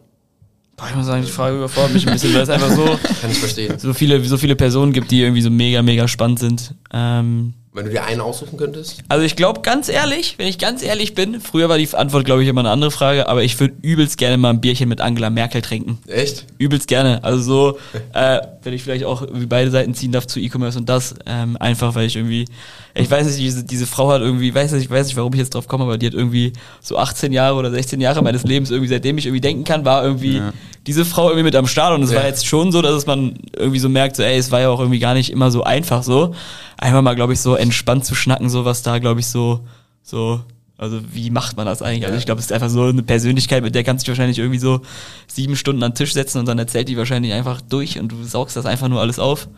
[0.76, 2.84] Boah, ich muss sagen, die Frage überfordert mich ein bisschen, weil es einfach so,
[3.20, 3.78] Kann ich verstehen.
[3.78, 6.74] so viele, so viele Personen gibt, die irgendwie so mega, mega spannend sind.
[6.92, 9.02] Ähm, wenn du dir einen aussuchen könntest?
[9.08, 12.42] Also ich glaube, ganz ehrlich, wenn ich ganz ehrlich bin, früher war die Antwort, glaube
[12.42, 15.28] ich, immer eine andere Frage, aber ich würde übelst gerne mal ein Bierchen mit Angela
[15.28, 15.98] Merkel trinken.
[16.06, 16.46] Echt?
[16.58, 17.22] Übelst gerne.
[17.24, 17.78] Also so,
[18.12, 21.56] äh, wenn ich vielleicht auch wie beide Seiten ziehen darf zu E-Commerce und das, ähm,
[21.58, 22.44] einfach weil ich irgendwie,
[22.96, 25.40] ich weiß nicht, diese, diese Frau hat irgendwie, weiß nicht, ich weiß nicht, warum ich
[25.40, 28.70] jetzt drauf komme, aber die hat irgendwie so 18 Jahre oder 16 Jahre meines Lebens
[28.70, 30.52] irgendwie, seitdem ich irgendwie denken kann, war irgendwie ja.
[30.87, 32.18] diese Frau irgendwie mit am Start und es ja.
[32.18, 34.78] war jetzt schon so, dass man irgendwie so merkt, so ey, es war ja auch
[34.78, 36.35] irgendwie gar nicht immer so einfach so
[36.78, 39.61] einmal mal, glaube ich, so entspannt zu schnacken, so was da, glaube ich, so,
[40.04, 40.40] so,
[40.76, 42.07] also wie macht man das eigentlich?
[42.07, 44.38] Also ich glaube, es ist einfach so eine Persönlichkeit, mit der kannst du dich wahrscheinlich
[44.38, 44.83] irgendwie so
[45.26, 48.22] sieben Stunden an den Tisch setzen und dann erzählt die wahrscheinlich einfach durch und du
[48.22, 49.48] saugst das einfach nur alles auf.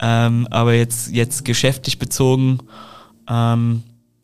[0.00, 2.58] Ähm, aber jetzt, jetzt geschäftlich bezogen,
[3.28, 3.82] ähm,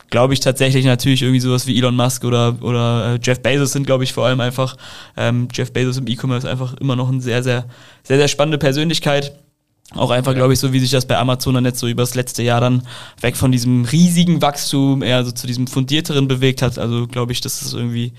[0.09, 3.85] glaube ich tatsächlich natürlich irgendwie sowas wie Elon Musk oder, oder äh, Jeff Bezos sind,
[3.85, 4.77] glaube ich, vor allem einfach,
[5.17, 7.65] ähm, Jeff Bezos im E-Commerce einfach immer noch eine sehr, sehr,
[8.03, 9.33] sehr, sehr spannende Persönlichkeit
[9.93, 12.41] auch einfach, glaube ich, so wie sich das bei Amazon dann jetzt so übers letzte
[12.43, 12.81] Jahr dann
[13.21, 16.79] weg von diesem riesigen Wachstum eher so zu diesem fundierteren bewegt hat.
[16.79, 18.13] Also glaube ich, dass es irgendwie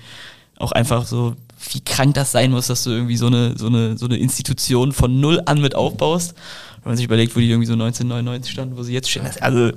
[0.57, 1.35] auch einfach so,
[1.71, 4.91] wie krank das sein muss, dass du irgendwie so eine, so eine, so eine Institution
[4.91, 6.35] von null an mit aufbaust.
[6.83, 9.27] Wenn man sich überlegt, wo die irgendwie so 1999 standen, wo sie jetzt stehen.
[9.41, 9.71] Also,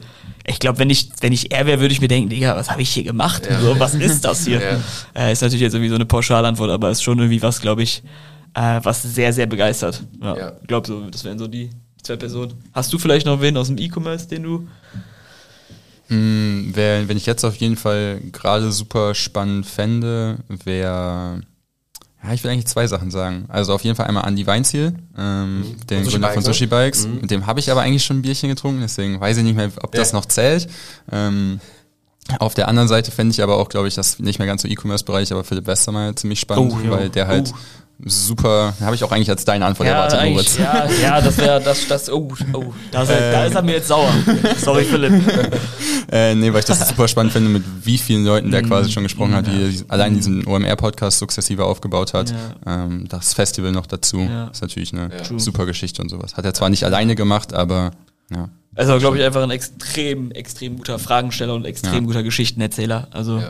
[0.46, 2.82] ich glaube, wenn ich, wenn ich er wäre, würde ich mir denken, Digga, was habe
[2.82, 3.48] ich hier gemacht?
[3.50, 3.60] Ja.
[3.60, 4.60] So, was ist das hier?
[4.60, 4.80] Ja.
[5.14, 8.02] Äh, ist natürlich jetzt irgendwie so eine Pauschalantwort, aber ist schon irgendwie was, glaube ich,
[8.54, 10.02] äh, was sehr, sehr begeistert.
[10.20, 10.52] Ja, ja.
[10.60, 11.70] Ich glaube, so, das wären so die
[12.02, 12.54] zwei Personen.
[12.72, 14.68] Hast du vielleicht noch wen aus dem E-Commerce, den du.
[16.08, 21.40] Hm, wär, wenn ich jetzt auf jeden Fall gerade super spannend fände, wäre.
[22.22, 23.46] Ja, ich will eigentlich zwei Sachen sagen.
[23.48, 25.86] Also auf jeden Fall einmal Andy Weinziel, ähm, mhm.
[25.88, 27.06] den Gründer von Sushi Bikes.
[27.06, 27.20] Mhm.
[27.22, 29.70] Mit dem habe ich aber eigentlich schon ein Bierchen getrunken, deswegen weiß ich nicht mehr,
[29.82, 30.00] ob ja.
[30.00, 30.68] das noch zählt.
[31.10, 31.60] Ähm,
[32.38, 34.68] Auf der anderen Seite fände ich aber auch, glaube ich, das nicht mehr ganz so
[34.68, 37.58] E-Commerce-Bereich, aber Philipp Westermeier ziemlich spannend, oh, weil der halt oh
[38.04, 40.58] super, habe ich auch eigentlich als deine Antwort ja, erwartet, Moritz.
[40.58, 43.88] Ja, ja, das wäre, das, das, oh, oh, das, äh, da ist er mir jetzt
[43.88, 44.12] sauer.
[44.58, 45.12] Sorry, Philipp.
[46.12, 48.90] äh, nee, weil ich das super spannend finde, mit wie vielen Leuten der mm, quasi
[48.90, 52.30] schon gesprochen hat, wie er allein diesen OMR-Podcast sukzessive aufgebaut hat.
[52.30, 52.84] Ja.
[52.84, 54.48] Ähm, das Festival noch dazu, ja.
[54.48, 56.36] ist natürlich eine super Geschichte und sowas.
[56.36, 57.92] Hat er zwar nicht alleine gemacht, aber
[58.30, 58.48] ja.
[58.76, 63.08] Also, glaube ich, einfach ein extrem, extrem guter Fragensteller und extrem guter Geschichtenerzähler.
[63.10, 63.42] Also,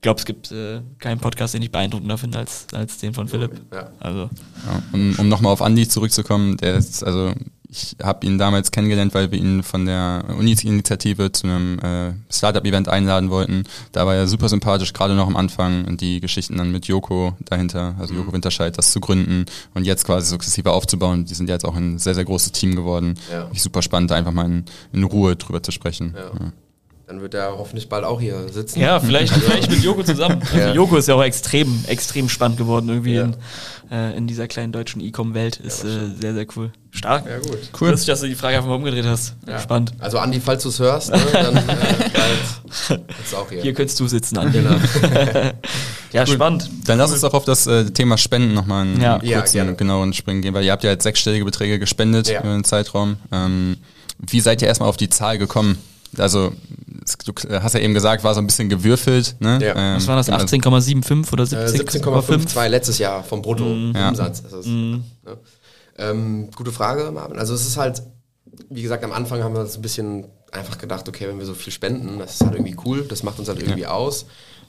[0.00, 3.28] ich glaube, es gibt äh, keinen Podcast, den ich beeindruckender finde als, als den von
[3.28, 3.60] Philipp.
[3.70, 3.90] Ja.
[4.00, 4.30] Also.
[4.66, 7.34] Ja, um um nochmal auf Andi zurückzukommen, der ist, also
[7.68, 12.88] ich habe ihn damals kennengelernt, weil wir ihn von der Uni-Initiative zu einem äh, Startup-Event
[12.88, 13.64] einladen wollten.
[13.92, 17.36] Da war er super sympathisch, gerade noch am Anfang und die Geschichten dann mit Joko
[17.44, 18.36] dahinter, also Joko mhm.
[18.36, 21.26] Winterscheid, das zu gründen und jetzt quasi sukzessive aufzubauen.
[21.26, 23.16] Die sind ja jetzt auch ein sehr, sehr großes Team geworden.
[23.30, 23.50] Ja.
[23.54, 26.14] Super spannend, einfach mal in, in Ruhe drüber zu sprechen.
[26.16, 26.30] Ja.
[26.42, 26.52] Ja.
[27.10, 28.78] Dann wird er hoffentlich bald auch hier sitzen.
[28.78, 30.40] Ja, vielleicht, also, vielleicht mit Joko zusammen.
[30.52, 30.72] Also ja.
[30.72, 33.24] Joko ist ja auch extrem, extrem spannend geworden irgendwie ja.
[33.24, 33.34] in,
[33.90, 35.56] äh, in dieser kleinen deutschen E-Com-Welt.
[35.56, 36.70] Ist ja, äh, sehr, sehr cool.
[36.92, 37.26] Stark.
[37.26, 37.58] Ja, gut.
[37.80, 37.90] Cool.
[37.90, 39.34] Lustig, dass du die Frage einfach mal umgedreht hast.
[39.44, 39.58] Ja.
[39.58, 39.92] Spannend.
[39.98, 43.60] Also Andi, falls du es hörst, ne, dann äh, bald auch hier.
[43.60, 44.58] Hier könntest du sitzen, Andi.
[44.58, 44.76] Genau.
[46.12, 46.34] ja, cool.
[46.34, 46.70] spannend.
[46.86, 49.18] Dann lass uns auch auf das äh, Thema Spenden nochmal einen ja.
[49.18, 52.38] kurzen, ja, genaueren Springen gehen, weil ihr habt ja jetzt sechsstellige Beträge gespendet ja.
[52.38, 53.16] über den Zeitraum.
[53.32, 53.78] Ähm,
[54.20, 55.76] wie seid ihr erstmal auf die Zahl gekommen?
[56.18, 56.52] Also
[57.18, 59.36] du hast ja eben gesagt, war so ein bisschen gewürfelt.
[59.40, 59.58] Ne?
[59.62, 59.74] Ja.
[59.76, 62.60] Ähm, Was war das, 18,75 oder 17,5?
[62.60, 64.42] Äh, letztes Jahr vom Bruttoumsatz.
[64.64, 64.96] Mm.
[65.26, 65.36] Ja.
[65.98, 67.38] Ähm, gute Frage, Marvin.
[67.38, 68.02] Also es ist halt,
[68.68, 71.54] wie gesagt, am Anfang haben wir uns ein bisschen einfach gedacht, okay, wenn wir so
[71.54, 73.90] viel spenden, das ist halt irgendwie cool, das macht uns halt irgendwie ja.
[73.90, 74.26] aus.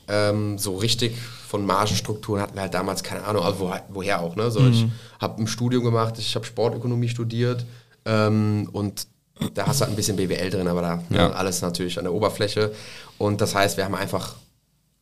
[0.07, 1.15] Ähm, so richtig
[1.47, 4.35] von Margenstrukturen hatten wir halt damals keine Ahnung, also wo, woher auch.
[4.35, 4.51] Ne?
[4.51, 4.71] So, mhm.
[4.71, 4.85] Ich
[5.19, 7.65] habe ein Studium gemacht, ich habe Sportökonomie studiert
[8.05, 9.07] ähm, und
[9.53, 11.29] da hast du halt ein bisschen BWL drin, aber da ja.
[11.29, 12.71] ne, alles natürlich an der Oberfläche.
[13.17, 14.35] Und das heißt, wir haben einfach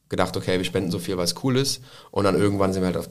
[0.09, 1.81] gedacht, okay, wir spenden so viel, weil es cool ist.
[2.11, 3.09] Und dann irgendwann sind wir halt auf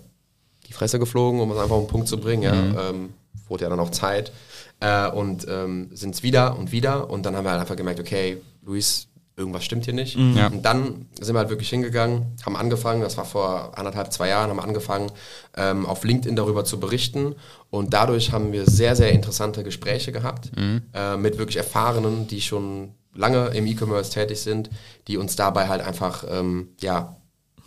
[0.67, 2.43] die Fresse geflogen, um es einfach auf den Punkt zu bringen.
[2.43, 2.55] Ja.
[2.55, 2.79] Mhm.
[2.79, 3.15] Ähm,
[3.49, 4.33] wurde ja dann auch Zeit.
[4.81, 7.11] Äh, und ähm, sind es wieder und wieder.
[7.11, 9.09] Und dann haben wir halt einfach gemerkt, okay, Luis,
[9.39, 10.19] irgendwas stimmt hier nicht.
[10.19, 10.37] Mhm.
[10.53, 14.51] Und dann sind wir halt wirklich hingegangen, haben angefangen, das war vor anderthalb, zwei Jahren,
[14.51, 15.11] haben angefangen,
[15.57, 17.37] ähm, auf LinkedIn darüber zu berichten.
[17.71, 20.83] Und dadurch haben wir sehr, sehr interessante Gespräche gehabt mhm.
[20.93, 24.71] äh, mit wirklich Erfahrenen, die schon lange im E-Commerce tätig sind,
[25.07, 27.17] die uns dabei halt einfach ähm, ja,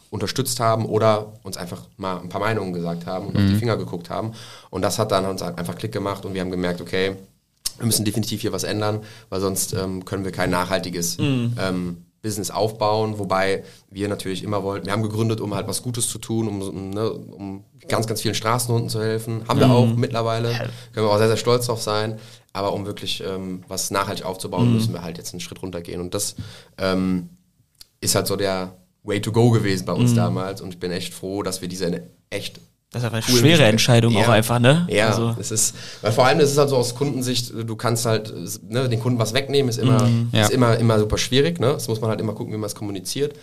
[0.10, 3.40] unterstützt haben oder uns einfach mal ein paar Meinungen gesagt haben und mhm.
[3.40, 3.60] auf die mhm.
[3.60, 4.34] Finger geguckt haben.
[4.70, 7.16] Und das hat dann uns einfach Klick gemacht und wir haben gemerkt, okay,
[7.78, 11.56] wir müssen definitiv hier was ändern, weil sonst ähm, können wir kein nachhaltiges mhm.
[11.60, 16.08] ähm, Business aufbauen, wobei wir natürlich immer wollten, wir haben gegründet, um halt was Gutes
[16.08, 19.48] zu tun, um, ne, um ganz, ganz vielen Straßenhunden zu helfen.
[19.48, 19.62] Haben mhm.
[19.62, 20.50] wir auch mittlerweile,
[20.94, 22.20] können wir auch sehr, sehr stolz drauf sein.
[22.54, 24.76] Aber um wirklich ähm, was nachhaltig aufzubauen, mhm.
[24.76, 26.02] müssen wir halt jetzt einen Schritt runtergehen.
[26.02, 26.36] Und das
[26.78, 27.30] ähm,
[28.02, 30.18] ist halt so der Way to go gewesen bei uns mhm.
[30.18, 30.62] damals.
[30.62, 32.60] Und ich bin echt froh, dass wir diese echt
[32.92, 34.22] das ist aber eine cool schwere Entscheidung ja.
[34.22, 34.86] auch einfach, ne?
[34.90, 35.34] Ja, also.
[35.40, 38.34] es ist, weil vor allem ist es halt so aus Kundensicht, du kannst halt
[38.70, 40.28] ne, den Kunden was wegnehmen, ist immer, mhm.
[40.34, 40.42] ja.
[40.42, 41.68] ist immer, immer super schwierig, ne?
[41.68, 43.34] Das muss man halt immer gucken, wie man es kommuniziert.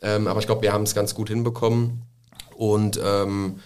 [0.00, 2.02] Ähm, aber ich glaube, wir haben es ganz gut hinbekommen.
[2.56, 3.56] Und ähm,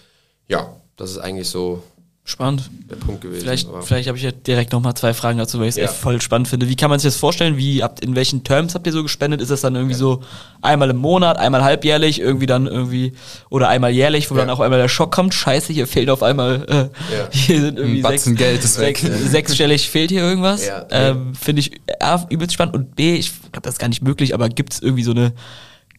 [0.49, 1.83] ja, das ist eigentlich so
[2.25, 2.69] Spannend.
[2.87, 3.41] Der Punkt gewesen.
[3.41, 5.85] Vielleicht, vielleicht habe ich ja direkt nochmal zwei Fragen dazu, weil ich es ja.
[5.85, 6.69] echt voll spannend finde.
[6.69, 7.57] Wie kann man sich das vorstellen?
[7.57, 9.41] Wie habt, in welchen Terms habt ihr so gespendet?
[9.41, 9.99] Ist das dann irgendwie ja.
[9.99, 10.21] so
[10.61, 13.13] einmal im Monat, einmal halbjährlich, irgendwie dann irgendwie,
[13.49, 14.41] oder einmal jährlich, wo ja.
[14.41, 15.33] dann auch einmal der Schock kommt?
[15.33, 20.11] Scheiße, hier fehlt auf einmal, äh, hier sind irgendwie sechs, Geld ist sechs, sechsstellig fehlt
[20.11, 20.69] hier irgendwas.
[20.91, 24.35] Ähm, finde ich A, übelst spannend und B, ich glaube, das ist gar nicht möglich,
[24.35, 25.33] aber gibt es irgendwie so eine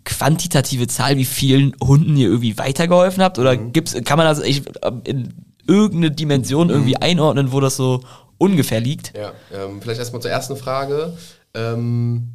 [0.05, 3.39] quantitative Zahl, wie vielen Hunden ihr irgendwie weitergeholfen habt?
[3.39, 3.73] Oder mhm.
[3.73, 4.63] gibt's, kann man das, ich,
[5.05, 5.35] in,
[5.71, 6.75] irgendeine Dimension mhm.
[6.75, 8.03] irgendwie einordnen, wo das so
[8.39, 9.17] ungefähr liegt?
[9.17, 11.17] Ja, ähm, vielleicht erstmal zur ersten Frage.
[11.55, 12.35] Ähm,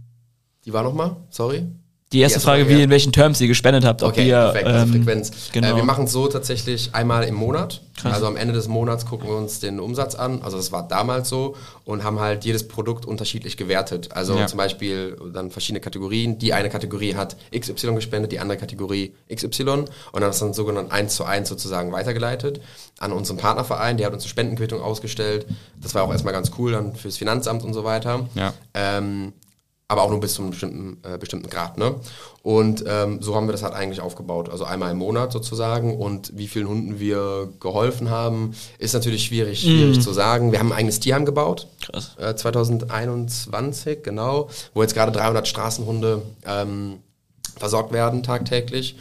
[0.64, 1.68] die war nochmal, sorry.
[2.16, 4.02] Die erste, Frage, Frage, wie in welchen Terms ihr gespendet habt.
[4.02, 5.32] Okay, ihr, perfekt, also ähm, Frequenz.
[5.52, 5.74] Genau.
[5.74, 7.82] Äh, wir machen es so tatsächlich einmal im Monat.
[7.98, 8.14] Krass.
[8.14, 10.42] Also am Ende des Monats gucken wir uns den Umsatz an.
[10.42, 14.10] Also das war damals so und haben halt jedes Produkt unterschiedlich gewertet.
[14.14, 14.48] Also ja.
[14.48, 16.38] zum Beispiel dann verschiedene Kategorien.
[16.38, 20.94] Die eine Kategorie hat XY gespendet, die andere Kategorie XY und dann ist dann sogenannt
[20.94, 22.62] 1 zu 1 sozusagen weitergeleitet
[22.98, 23.98] an unseren Partnerverein.
[23.98, 25.46] Der hat uns eine Spendenquittung ausgestellt.
[25.82, 28.30] Das war auch erstmal ganz cool dann fürs Finanzamt und so weiter.
[28.36, 28.54] Ja.
[28.74, 29.34] Ähm,
[29.88, 31.78] aber auch nur bis zu einem bestimmten, äh, bestimmten Grad.
[31.78, 31.96] Ne?
[32.42, 34.50] Und ähm, so haben wir das halt eigentlich aufgebaut.
[34.50, 35.96] Also einmal im Monat sozusagen.
[35.96, 40.02] Und wie vielen Hunden wir geholfen haben, ist natürlich schwierig, schwierig mm.
[40.02, 40.52] zu sagen.
[40.52, 41.68] Wir haben ein eigenes Tierheim gebaut.
[41.86, 42.16] Krass.
[42.18, 44.50] Äh, 2021, genau.
[44.74, 46.98] Wo jetzt gerade 300 Straßenhunde ähm,
[47.58, 48.96] versorgt werden tagtäglich.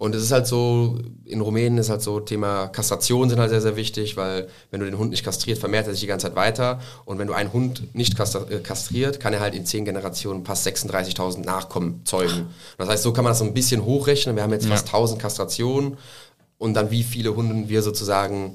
[0.00, 3.60] Und es ist halt so, in Rumänien ist halt so, Thema Kastration sind halt sehr,
[3.60, 6.36] sehr wichtig, weil wenn du den Hund nicht kastriert, vermehrt er sich die ganze Zeit
[6.36, 6.80] weiter.
[7.04, 10.66] Und wenn du einen Hund nicht äh, kastriert, kann er halt in zehn Generationen fast
[10.66, 12.46] 36.000 Nachkommen zeugen.
[12.78, 14.36] Das heißt, so kann man das so ein bisschen hochrechnen.
[14.36, 14.94] Wir haben jetzt fast ja.
[14.94, 15.98] 1000 Kastrationen
[16.56, 18.54] und dann wie viele Hunde wir sozusagen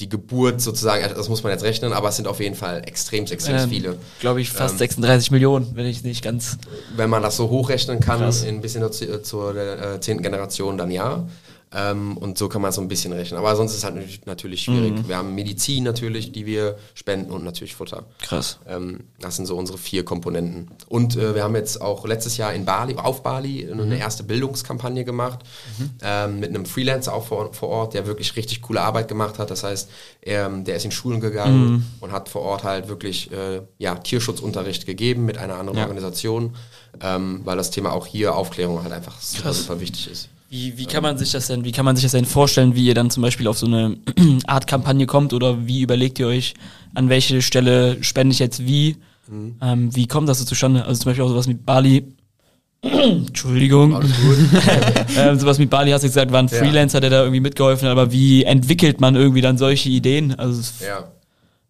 [0.00, 2.82] die Geburt sozusagen, äh, das muss man jetzt rechnen, aber es sind auf jeden Fall
[2.86, 3.96] extrem, extrem ähm, viele.
[4.20, 6.58] Glaube ich fast ähm, 36 Millionen, wenn ich nicht ganz.
[6.96, 8.42] Wenn man das so hochrechnen kann, krass.
[8.42, 11.26] in ein bisschen zur, zur äh, zehnten Generation, dann ja.
[11.74, 13.38] Ähm, und so kann man so ein bisschen rechnen.
[13.38, 14.92] Aber sonst ist es halt natürlich schwierig.
[14.92, 15.08] Mhm.
[15.08, 18.04] Wir haben Medizin natürlich, die wir spenden und natürlich Futter.
[18.22, 18.60] Krass.
[18.68, 20.70] Ähm, das sind so unsere vier Komponenten.
[20.88, 23.92] Und äh, wir haben jetzt auch letztes Jahr in Bali, auf Bali, eine mhm.
[23.92, 25.40] erste Bildungskampagne gemacht
[25.78, 25.90] mhm.
[26.02, 29.50] ähm, mit einem Freelancer auch vor, vor, Ort, der wirklich richtig coole Arbeit gemacht hat.
[29.50, 29.90] Das heißt,
[30.22, 31.86] er, der ist in Schulen gegangen mhm.
[32.00, 35.84] und hat vor Ort halt wirklich äh, ja, Tierschutzunterricht gegeben mit einer anderen ja.
[35.84, 36.54] Organisation,
[37.00, 40.28] ähm, weil das Thema auch hier Aufklärung halt einfach super, super wichtig ist.
[40.48, 42.86] Wie, wie kann man sich das denn, wie kann man sich das denn vorstellen, wie
[42.86, 43.96] ihr dann zum Beispiel auf so eine
[44.46, 46.54] Art Kampagne kommt oder wie überlegt ihr euch,
[46.94, 48.96] an welche Stelle spende ich jetzt wie?
[49.28, 49.56] Mhm.
[49.60, 50.84] Ähm, wie kommt das so zustande?
[50.84, 52.14] Also zum Beispiel auch sowas mit Bali.
[52.82, 53.96] Entschuldigung.
[53.96, 54.38] Alles gut.
[55.16, 57.92] ähm, sowas mit Bali hast du gesagt, war ein Freelancer, der da irgendwie mitgeholfen hat,
[57.92, 60.38] aber wie entwickelt man irgendwie dann solche Ideen?
[60.38, 61.10] Also ja.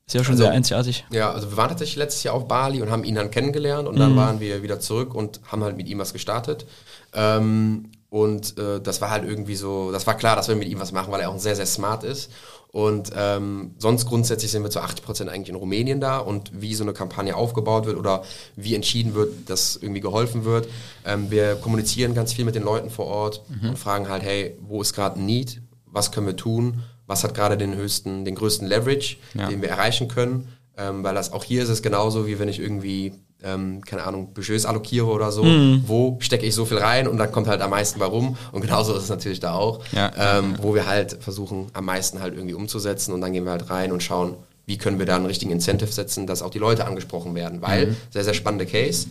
[0.07, 1.05] Ist ja schon also, sehr einzigartig.
[1.11, 3.97] Ja, also wir waren tatsächlich letztes Jahr auf Bali und haben ihn dann kennengelernt und
[3.97, 4.01] mhm.
[4.01, 6.67] dann waren wir wieder zurück und haben halt mit ihm was gestartet.
[7.12, 10.81] Ähm, und äh, das war halt irgendwie so, das war klar, dass wir mit ihm
[10.81, 12.31] was machen, weil er auch sehr, sehr smart ist.
[12.68, 16.74] Und ähm, sonst grundsätzlich sind wir zu 80 Prozent eigentlich in Rumänien da und wie
[16.74, 18.22] so eine Kampagne aufgebaut wird oder
[18.55, 20.66] wie entschieden wird, dass irgendwie geholfen wird.
[21.05, 23.68] Ähm, wir kommunizieren ganz viel mit den Leuten vor Ort mhm.
[23.68, 25.61] und fragen halt, hey, wo ist gerade ein Need?
[25.85, 26.85] Was können wir tun?
[27.07, 29.50] Was hat gerade den höchsten, den größten Leverage, ja.
[29.50, 30.48] den wir erreichen können?
[30.79, 34.33] Ähm, weil das auch hier ist es genauso, wie wenn ich irgendwie ähm, keine Ahnung,
[34.33, 35.85] Budgets allokiere oder so, mhm.
[35.87, 38.37] wo stecke ich so viel rein und dann kommt halt am meisten warum.
[38.53, 40.38] Und genauso ist es natürlich da auch, ja.
[40.38, 43.70] ähm, wo wir halt versuchen, am meisten halt irgendwie umzusetzen und dann gehen wir halt
[43.70, 46.87] rein und schauen, wie können wir da einen richtigen Incentive setzen, dass auch die Leute
[46.87, 47.62] angesprochen werden.
[47.62, 47.96] Weil, mhm.
[48.11, 49.07] sehr, sehr spannende Case,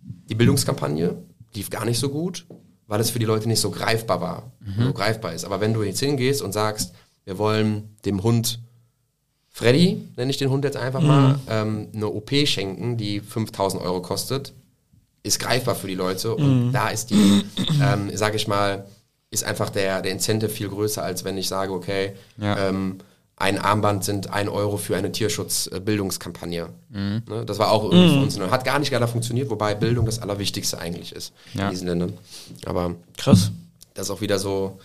[0.00, 1.16] die Bildungskampagne
[1.54, 2.46] lief gar nicht so gut,
[2.86, 4.84] weil es für die Leute nicht so greifbar war, mhm.
[4.84, 5.44] so greifbar ist.
[5.44, 8.60] Aber wenn du jetzt hingehst und sagst, wir wollen dem Hund
[9.56, 11.40] Freddy, nenne ich den Hund jetzt einfach mal, mhm.
[11.48, 14.52] ähm, eine OP schenken, die 5000 Euro kostet,
[15.22, 16.34] ist greifbar für die Leute.
[16.34, 16.72] Und mhm.
[16.72, 17.42] da ist die,
[17.82, 18.84] ähm, sage ich mal,
[19.30, 22.68] ist einfach der, der Incentive viel größer, als wenn ich sage, okay, ja.
[22.68, 22.98] ähm,
[23.36, 26.68] ein Armband sind ein Euro für eine Tierschutzbildungskampagne.
[26.90, 27.22] Mhm.
[27.26, 28.22] Ne, das war auch irgendwie für mhm.
[28.24, 28.38] uns.
[28.38, 31.64] Hat gar nicht gerade funktioniert, wobei Bildung das Allerwichtigste eigentlich ist ja.
[31.64, 32.12] in diesen Ländern.
[32.66, 33.52] Aber krass.
[33.94, 34.78] Das ist auch wieder so,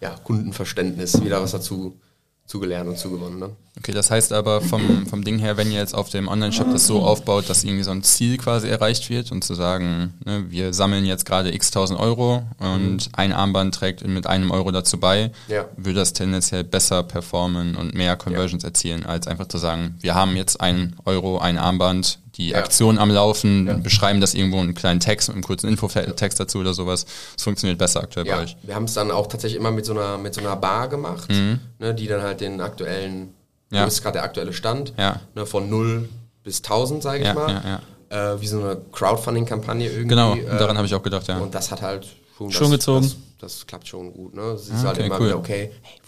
[0.00, 1.98] ja, Kundenverständnis, wieder was dazu
[2.46, 3.38] zugelernt und zugewonnen.
[3.38, 3.50] Ne?
[3.78, 6.86] Okay, das heißt aber vom, vom Ding her, wenn ihr jetzt auf dem Online-Shop das
[6.86, 10.74] so aufbaut, dass irgendwie so ein Ziel quasi erreicht wird und zu sagen, ne, wir
[10.74, 13.12] sammeln jetzt gerade x tausend Euro und mhm.
[13.14, 15.66] ein Armband trägt mit einem Euro dazu bei, ja.
[15.76, 18.68] würde das tendenziell besser performen und mehr Conversions ja.
[18.68, 22.58] erzielen, als einfach zu sagen, wir haben jetzt ein Euro, ein Armband, die ja.
[22.58, 23.74] Aktion am Laufen, ja.
[23.74, 27.06] beschreiben das irgendwo einen kleinen Text, einen kurzen Infotext dazu oder sowas.
[27.36, 28.36] Es funktioniert besser aktuell ja.
[28.36, 28.56] bei euch.
[28.62, 31.30] Wir haben es dann auch tatsächlich immer mit so einer, mit so einer Bar gemacht,
[31.30, 31.60] mhm.
[31.78, 33.34] ne, die dann halt den aktuellen,
[33.70, 33.84] ja.
[33.84, 35.20] ist gerade der aktuelle Stand, ja.
[35.34, 36.08] ne, von 0
[36.42, 37.80] bis 1000, sage ich mal.
[38.10, 40.08] Äh, wie so eine Crowdfunding-Kampagne irgendwie.
[40.08, 41.38] Genau, äh, daran habe ich auch gedacht, ja.
[41.38, 43.12] Und das hat halt schon, schon das, gezogen.
[43.40, 44.34] Das, das, klappt schon gut.
[44.34, 44.42] Ne?
[44.42, 45.26] Es ist ah, halt immer cool.
[45.26, 46.00] wieder, okay, hey,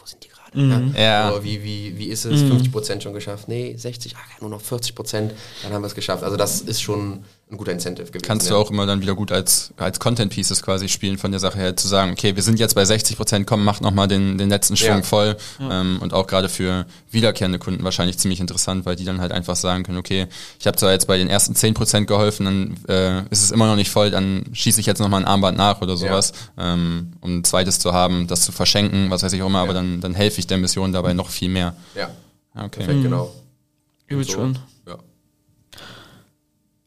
[0.52, 0.94] sind die Mhm.
[0.94, 1.30] Ja.
[1.30, 1.44] ja.
[1.44, 2.42] wie, wie, wie ist es?
[2.42, 2.48] Mhm.
[2.48, 3.48] 50 Prozent schon geschafft?
[3.48, 5.32] Nee, 60, ach, nur noch 40 Prozent,
[5.62, 6.22] dann haben wir es geschafft.
[6.22, 8.26] Also das ist schon ein guter Incentive gewesen.
[8.26, 11.38] Kannst du auch immer dann wieder gut als, als Content Pieces quasi spielen von der
[11.38, 14.36] Sache her, zu sagen, okay, wir sind jetzt bei 60 Prozent, komm, mach nochmal den,
[14.36, 15.02] den letzten Schwung ja.
[15.02, 15.36] voll.
[15.60, 15.80] Ja.
[15.80, 19.54] Ähm, und auch gerade für wiederkehrende Kunden wahrscheinlich ziemlich interessant, weil die dann halt einfach
[19.54, 20.26] sagen können, okay,
[20.58, 23.68] ich habe zwar jetzt bei den ersten 10 Prozent geholfen, dann äh, ist es immer
[23.68, 26.74] noch nicht voll, dann schieße ich jetzt nochmal ein Armband nach oder sowas, ja.
[26.74, 29.74] ähm, um ein zweites zu haben, das zu verschenken, was weiß ich auch immer, aber
[29.74, 31.76] dann, dann helfe ich der Mission dabei noch viel mehr.
[31.94, 32.10] Ja,
[32.56, 32.80] okay.
[32.80, 33.32] Perfekt, genau.
[34.08, 34.32] Übel so.
[34.32, 34.58] schon.
[34.86, 34.98] Ja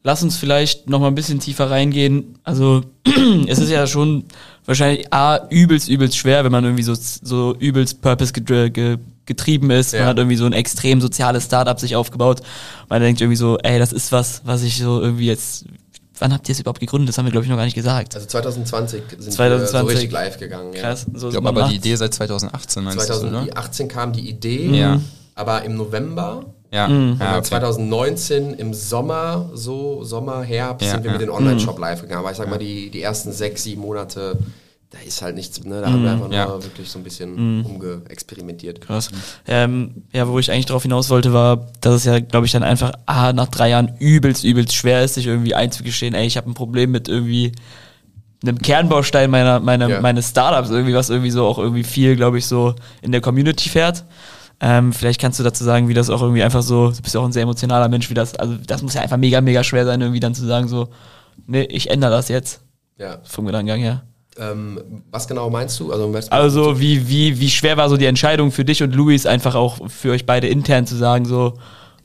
[0.04, 2.40] lass uns vielleicht noch mal ein bisschen tiefer reingehen.
[2.44, 2.84] Also
[3.48, 4.26] es ist ja schon
[4.66, 9.94] wahrscheinlich A, übelst, übelst schwer, wenn man irgendwie so, so übelst purpose getrieben ist.
[9.94, 10.00] Ja.
[10.00, 12.42] Man hat irgendwie so ein extrem soziales Startup sich aufgebaut.
[12.88, 15.66] Man denkt irgendwie so, ey, das ist was, was ich so irgendwie jetzt
[16.22, 17.08] Wann habt ihr es überhaupt gegründet?
[17.08, 18.14] Das haben wir, glaube ich, noch gar nicht gesagt.
[18.14, 19.74] Also 2020 sind 2020.
[19.74, 20.74] wir so richtig live gegangen.
[20.74, 20.82] Ja.
[20.82, 21.06] Krass.
[21.14, 23.94] So ich glaube aber die Idee seit 2018, meinst 2018 du, oder?
[23.94, 25.00] kam die Idee, ja.
[25.36, 26.88] aber im November ja.
[26.88, 27.18] Mhm.
[27.20, 27.48] Ja, okay.
[27.48, 31.18] 2019 im Sommer, so Sommer, Herbst, ja, sind wir ja.
[31.18, 31.82] mit dem Online-Shop mhm.
[31.82, 32.20] live gegangen.
[32.20, 34.38] Aber ich sag mal, die, die ersten sechs, sieben Monate,
[34.92, 35.82] da ist halt nichts, ne?
[35.82, 35.94] Da mhm.
[35.94, 37.66] haben wir einfach nur wirklich so ein bisschen mhm.
[37.66, 38.82] umgeexperimentiert.
[38.82, 39.10] Krass.
[39.48, 42.64] Ähm, ja, wo ich eigentlich darauf hinaus wollte, war, dass es ja, glaube ich, dann
[42.64, 46.50] einfach ah, nach drei Jahren übelst, übelst schwer ist, sich irgendwie einzugestehen, ey, ich habe
[46.50, 47.52] ein Problem mit irgendwie
[48.42, 52.46] einem Kernbaustein meiner, meiner, meines Startups, irgendwie, was irgendwie so auch irgendwie viel, glaube ich,
[52.46, 54.06] so in der Community fährt.
[54.62, 57.22] Ähm, vielleicht kannst du dazu sagen, wie das auch irgendwie einfach so, du bist ja
[57.22, 59.86] auch ein sehr emotionaler Mensch, wie das, also das muss ja einfach mega, mega schwer
[59.86, 60.90] sein, irgendwie dann zu sagen, so,
[61.48, 62.62] nee, ich ändere das jetzt.
[62.98, 63.20] Ja.
[63.24, 64.04] Vom Gedankengang her.
[64.38, 65.92] Ähm, was genau meinst du?
[65.92, 69.56] Also, also wie, wie, wie schwer war so die Entscheidung für dich und Luis, einfach
[69.56, 71.54] auch für euch beide intern zu sagen, so,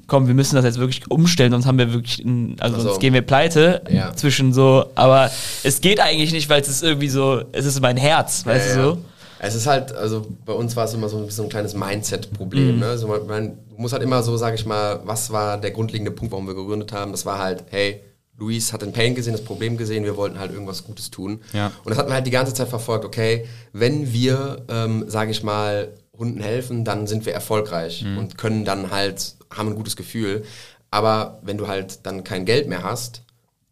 [0.07, 3.01] komm, wir müssen das jetzt wirklich umstellen, sonst haben wir wirklich, ein, also, also sonst
[3.01, 4.15] gehen wir pleite ja.
[4.15, 5.31] zwischen so, aber
[5.63, 8.75] es geht eigentlich nicht, weil es ist irgendwie so, es ist mein Herz, weißt ja,
[8.77, 8.99] du so?
[9.47, 12.75] Es ist halt, also bei uns war es immer so ein, so ein kleines Mindset-Problem.
[12.75, 12.81] Mhm.
[12.81, 12.87] Ne?
[12.87, 16.33] Also man, man muss halt immer so, sage ich mal, was war der grundlegende Punkt,
[16.33, 17.13] warum wir gegründet haben?
[17.13, 18.01] Das war halt, hey,
[18.37, 21.41] Luis hat den Pain gesehen, das Problem gesehen, wir wollten halt irgendwas Gutes tun.
[21.53, 21.73] Ja.
[21.85, 25.43] Und das hat man halt die ganze Zeit verfolgt, okay, wenn wir, ähm, sage ich
[25.43, 28.19] mal, Hunden helfen, dann sind wir erfolgreich mhm.
[28.19, 30.45] und können dann halt, haben ein gutes Gefühl.
[30.91, 33.24] Aber wenn du halt dann kein Geld mehr hast,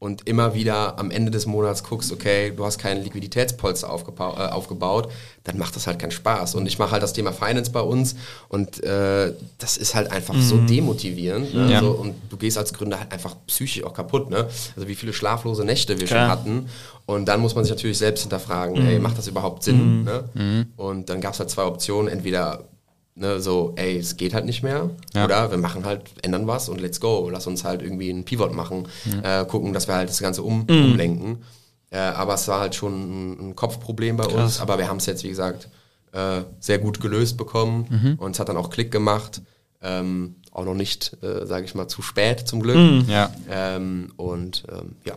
[0.03, 4.49] und immer wieder am Ende des Monats guckst, okay, du hast keinen Liquiditätspolster aufgebaut, äh,
[4.51, 5.09] aufgebaut,
[5.45, 6.57] dann macht das halt keinen Spaß.
[6.57, 8.17] Und ich mache halt das Thema Finance bei uns
[8.49, 10.43] und äh, das ist halt einfach mhm.
[10.43, 11.55] so demotivierend.
[11.55, 11.71] Ne?
[11.71, 11.79] Ja.
[11.79, 14.29] So, und du gehst als Gründer halt einfach psychisch auch kaputt.
[14.29, 14.49] Ne?
[14.75, 16.23] Also wie viele schlaflose Nächte wir Klar.
[16.23, 16.69] schon hatten.
[17.07, 18.89] Und dann muss man sich natürlich selbst hinterfragen, mhm.
[18.89, 20.01] ey, macht das überhaupt Sinn?
[20.01, 20.05] Mhm.
[20.05, 20.25] Ne?
[20.35, 20.67] Mhm.
[20.79, 22.65] Und dann gab es halt zwei Optionen, entweder
[23.15, 24.89] Ne, so, ey, es geht halt nicht mehr.
[25.15, 25.27] Ja.
[25.27, 27.29] Oder wir machen halt, ändern was und let's go.
[27.31, 29.23] Lass uns halt irgendwie einen Pivot machen, mhm.
[29.23, 30.85] äh, gucken, dass wir halt das Ganze um, mhm.
[30.85, 31.39] umlenken.
[31.91, 34.35] Äh, aber es war halt schon ein, ein Kopfproblem bei Krass.
[34.35, 34.61] uns.
[34.61, 35.69] Aber wir haben es jetzt, wie gesagt,
[36.13, 38.15] äh, sehr gut gelöst bekommen mhm.
[38.19, 39.43] und es hat dann auch Klick gemacht.
[39.83, 42.77] Ähm, auch noch nicht, äh, sage ich mal, zu spät zum Glück.
[42.77, 43.05] Mhm.
[43.09, 43.31] Ja.
[43.51, 45.17] Ähm, und ähm, ja,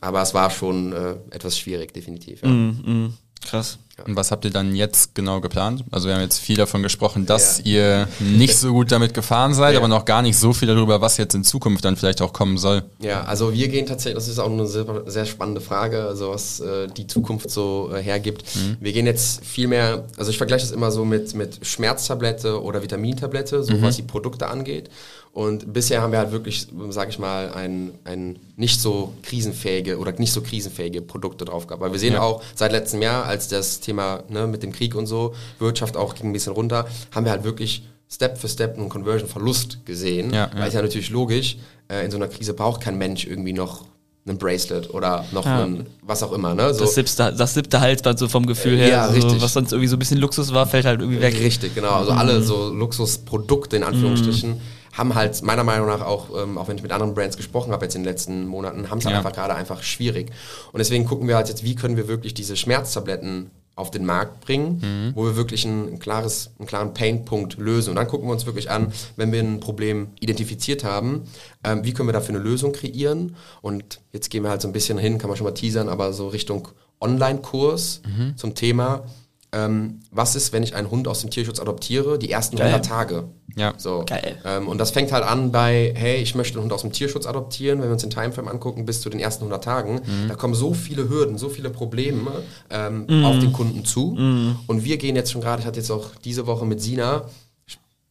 [0.00, 2.42] aber es war schon äh, etwas schwierig, definitiv.
[2.42, 2.48] Ja.
[2.48, 3.14] Mhm, mhm.
[3.44, 3.78] Krass.
[4.04, 5.84] Und was habt ihr dann jetzt genau geplant?
[5.90, 7.64] Also wir haben jetzt viel davon gesprochen, dass ja.
[7.64, 9.78] ihr nicht so gut damit gefahren seid, ja.
[9.78, 12.58] aber noch gar nicht so viel darüber, was jetzt in Zukunft dann vielleicht auch kommen
[12.58, 12.82] soll.
[12.98, 16.60] Ja, also wir gehen tatsächlich, das ist auch eine sehr, sehr spannende Frage, also was
[16.60, 18.44] äh, die Zukunft so äh, hergibt.
[18.54, 18.76] Mhm.
[18.80, 22.82] Wir gehen jetzt viel mehr, also ich vergleiche das immer so mit, mit Schmerztablette oder
[22.82, 23.82] Vitamintablette, so mhm.
[23.82, 24.90] was die Produkte angeht.
[25.36, 30.12] Und bisher haben wir halt wirklich, sage ich mal, ein, ein nicht so krisenfähige oder
[30.12, 31.82] nicht so krisenfähige Produkte drauf gehabt.
[31.82, 32.22] Weil wir sehen ja.
[32.22, 36.14] auch seit letztem Jahr, als das Thema ne, mit dem Krieg und so, Wirtschaft auch
[36.14, 40.32] ging ein bisschen runter, haben wir halt wirklich Step für Step einen Conversion-Verlust gesehen.
[40.32, 41.56] Ja, Weil es ja natürlich logisch,
[41.88, 43.84] äh, in so einer Krise braucht kein Mensch irgendwie noch
[44.28, 45.62] einen Bracelet oder noch ja.
[45.62, 46.54] einen, was auch immer.
[46.54, 46.74] Ne?
[46.74, 46.80] So.
[46.80, 49.96] Das, siebte, das siebte Halsband so vom Gefühl her, ja, so, was sonst irgendwie so
[49.96, 51.38] ein bisschen Luxus war, fällt halt irgendwie weg.
[51.38, 51.92] Richtig, genau.
[51.92, 52.18] Also mhm.
[52.18, 54.50] alle so Luxusprodukte in Anführungsstrichen.
[54.50, 54.60] Mhm
[54.96, 57.84] haben halt meiner Meinung nach auch, ähm, auch wenn ich mit anderen Brands gesprochen habe
[57.84, 59.18] jetzt in den letzten Monaten, haben es halt ja.
[59.18, 60.30] einfach gerade einfach schwierig.
[60.72, 64.40] Und deswegen gucken wir halt jetzt, wie können wir wirklich diese Schmerztabletten auf den Markt
[64.40, 65.12] bringen, mhm.
[65.14, 67.90] wo wir wirklich ein, ein, klares, einen klaren Painpunkt lösen.
[67.90, 71.24] Und dann gucken wir uns wirklich an, wenn wir ein Problem identifiziert haben,
[71.62, 73.36] ähm, wie können wir dafür eine Lösung kreieren.
[73.60, 76.14] Und jetzt gehen wir halt so ein bisschen hin, kann man schon mal teasern, aber
[76.14, 76.68] so Richtung
[77.02, 78.36] Online-Kurs mhm.
[78.38, 79.04] zum Thema,
[79.52, 82.68] ähm, was ist, wenn ich einen Hund aus dem Tierschutz adoptiere, die ersten Geil.
[82.68, 83.24] 100 Tage.
[83.56, 83.72] Ja.
[83.78, 84.04] So.
[84.06, 84.36] Geil.
[84.44, 87.26] Ähm, und das fängt halt an bei, hey, ich möchte einen Hund aus dem Tierschutz
[87.26, 89.94] adoptieren, wenn wir uns den Timeframe angucken, bis zu den ersten 100 Tagen.
[89.94, 90.28] Mhm.
[90.28, 93.24] Da kommen so viele Hürden, so viele Probleme ähm, mhm.
[93.24, 94.14] auf den Kunden zu.
[94.18, 94.56] Mhm.
[94.66, 97.24] Und wir gehen jetzt schon gerade, ich hatte jetzt auch diese Woche mit Sina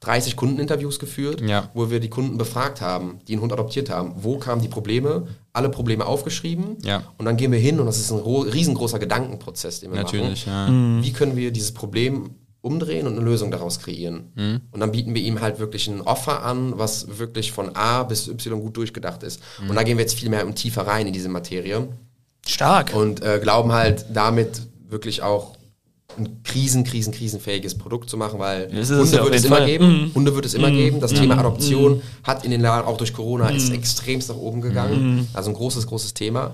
[0.01, 1.69] 30 Kundeninterviews geführt, ja.
[1.73, 4.13] wo wir die Kunden befragt haben, die einen Hund adoptiert haben.
[4.17, 5.27] Wo kamen die Probleme?
[5.55, 6.77] Alle Probleme aufgeschrieben.
[6.83, 7.03] Ja.
[7.17, 10.97] Und dann gehen wir hin und das ist ein riesengroßer Gedankenprozess, den wir Natürlich, machen.
[10.97, 11.03] Ja.
[11.03, 14.31] Wie können wir dieses Problem umdrehen und eine Lösung daraus kreieren?
[14.35, 14.61] Mhm.
[14.71, 18.27] Und dann bieten wir ihm halt wirklich ein Offer an, was wirklich von A bis
[18.27, 19.41] Y gut durchgedacht ist.
[19.61, 19.69] Mhm.
[19.69, 21.87] Und da gehen wir jetzt viel mehr tiefer rein in diese Materie.
[22.45, 22.93] Stark.
[22.93, 25.55] Und äh, glauben halt damit wirklich auch
[26.17, 29.65] ein krisen, krisen, krisenfähiges Produkt zu machen, weil Hunde ja wird es immer Fall.
[29.65, 29.87] geben.
[29.87, 30.15] Mhm.
[30.15, 30.75] Hunde wird es immer mhm.
[30.75, 30.99] geben.
[30.99, 31.17] Das mhm.
[31.17, 32.01] Thema Adoption mhm.
[32.23, 33.75] hat in den Jahren auch durch Corona ist mhm.
[33.75, 35.15] extremst nach oben gegangen.
[35.15, 35.27] Mhm.
[35.33, 36.53] Also ein großes, großes Thema.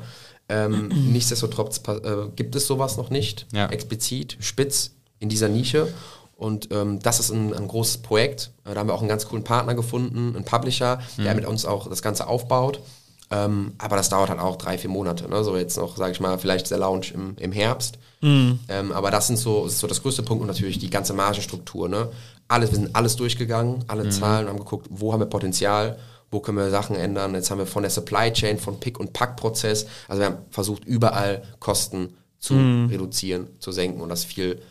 [0.50, 3.68] Ähm, nichtsdestotrotz äh, gibt es sowas noch nicht, ja.
[3.68, 5.88] explizit, spitz in dieser Nische.
[6.36, 8.52] Und ähm, das ist ein, ein, großes Projekt.
[8.66, 11.66] Äh, da haben wir auch einen ganz coolen Partner gefunden, einen Publisher, der mit uns
[11.66, 12.82] auch das Ganze aufbaut.
[13.32, 15.30] Ähm, aber das dauert halt auch drei, vier Monate.
[15.30, 15.44] Ne?
[15.44, 17.98] So jetzt noch, sage ich mal, vielleicht der Launch im, im Herbst.
[18.22, 18.60] Mhm.
[18.68, 21.14] Ähm, aber das sind so, das ist so das größte Punkt und natürlich die ganze
[21.14, 21.88] Margenstruktur.
[21.88, 22.10] Ne?
[22.48, 24.12] Alles, wir sind alles durchgegangen, alle mhm.
[24.12, 25.98] Zahlen, haben geguckt, wo haben wir Potenzial,
[26.30, 27.34] wo können wir Sachen ändern.
[27.34, 30.86] Jetzt haben wir von der Supply Chain, von Pick- und Pack-Prozess, also wir haben versucht,
[30.86, 32.88] überall Kosten zu mhm.
[32.88, 34.62] reduzieren, zu senken und das viel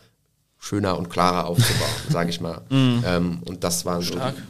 [0.59, 2.61] schöner und klarer aufzubauen, sage ich mal.
[2.69, 3.03] Mhm.
[3.05, 4.35] Ähm, und das waren Stark.
[4.35, 4.41] so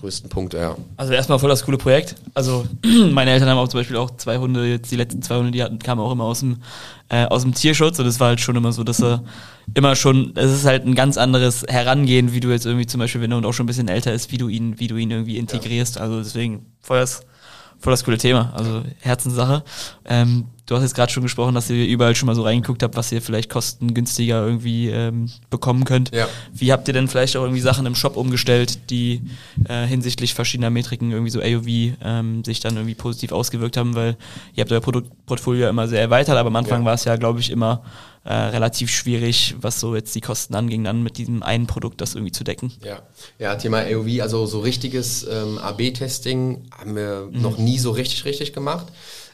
[0.00, 0.76] größten Punkte, ja.
[0.96, 2.14] Also erstmal voll das coole Projekt.
[2.34, 2.66] Also
[3.12, 5.62] meine Eltern haben auch zum Beispiel auch zwei Hunde, jetzt die letzten zwei Hunde, die
[5.62, 6.58] hatten, kamen auch immer aus dem,
[7.08, 9.22] äh, aus dem Tierschutz und es war halt schon immer so, dass er
[9.74, 13.20] immer schon, es ist halt ein ganz anderes Herangehen, wie du jetzt irgendwie zum Beispiel,
[13.20, 15.10] wenn der Hund auch schon ein bisschen älter ist, wie du ihn, wie du ihn
[15.10, 15.96] irgendwie integrierst.
[15.96, 16.02] Ja.
[16.02, 17.20] Also deswegen voll das,
[17.78, 19.64] voll das coole Thema, also Herzenssache.
[20.04, 22.94] Ähm, du hast jetzt gerade schon gesprochen, dass ihr überall schon mal so reingeguckt habt,
[22.94, 26.14] was ihr vielleicht kostengünstiger irgendwie ähm, bekommen könnt.
[26.14, 26.28] Ja.
[26.52, 29.22] Wie habt ihr denn vielleicht auch irgendwie Sachen im Shop umgestellt, die
[29.66, 34.16] äh, hinsichtlich verschiedener Metriken irgendwie so AOV ähm, sich dann irgendwie positiv ausgewirkt haben, weil
[34.54, 36.86] ihr habt euer Produktportfolio immer sehr erweitert, aber am Anfang Ja.
[36.86, 37.82] war es ja, glaube ich, immer
[38.24, 42.14] äh, relativ schwierig, was so jetzt die Kosten anging, dann mit diesem einen Produkt das
[42.14, 42.72] irgendwie zu decken.
[42.84, 43.00] Ja,
[43.38, 48.52] ja Thema AOV, also so richtiges ähm, AB-Testing haben wir noch nie so richtig, richtig
[48.52, 48.88] gemacht.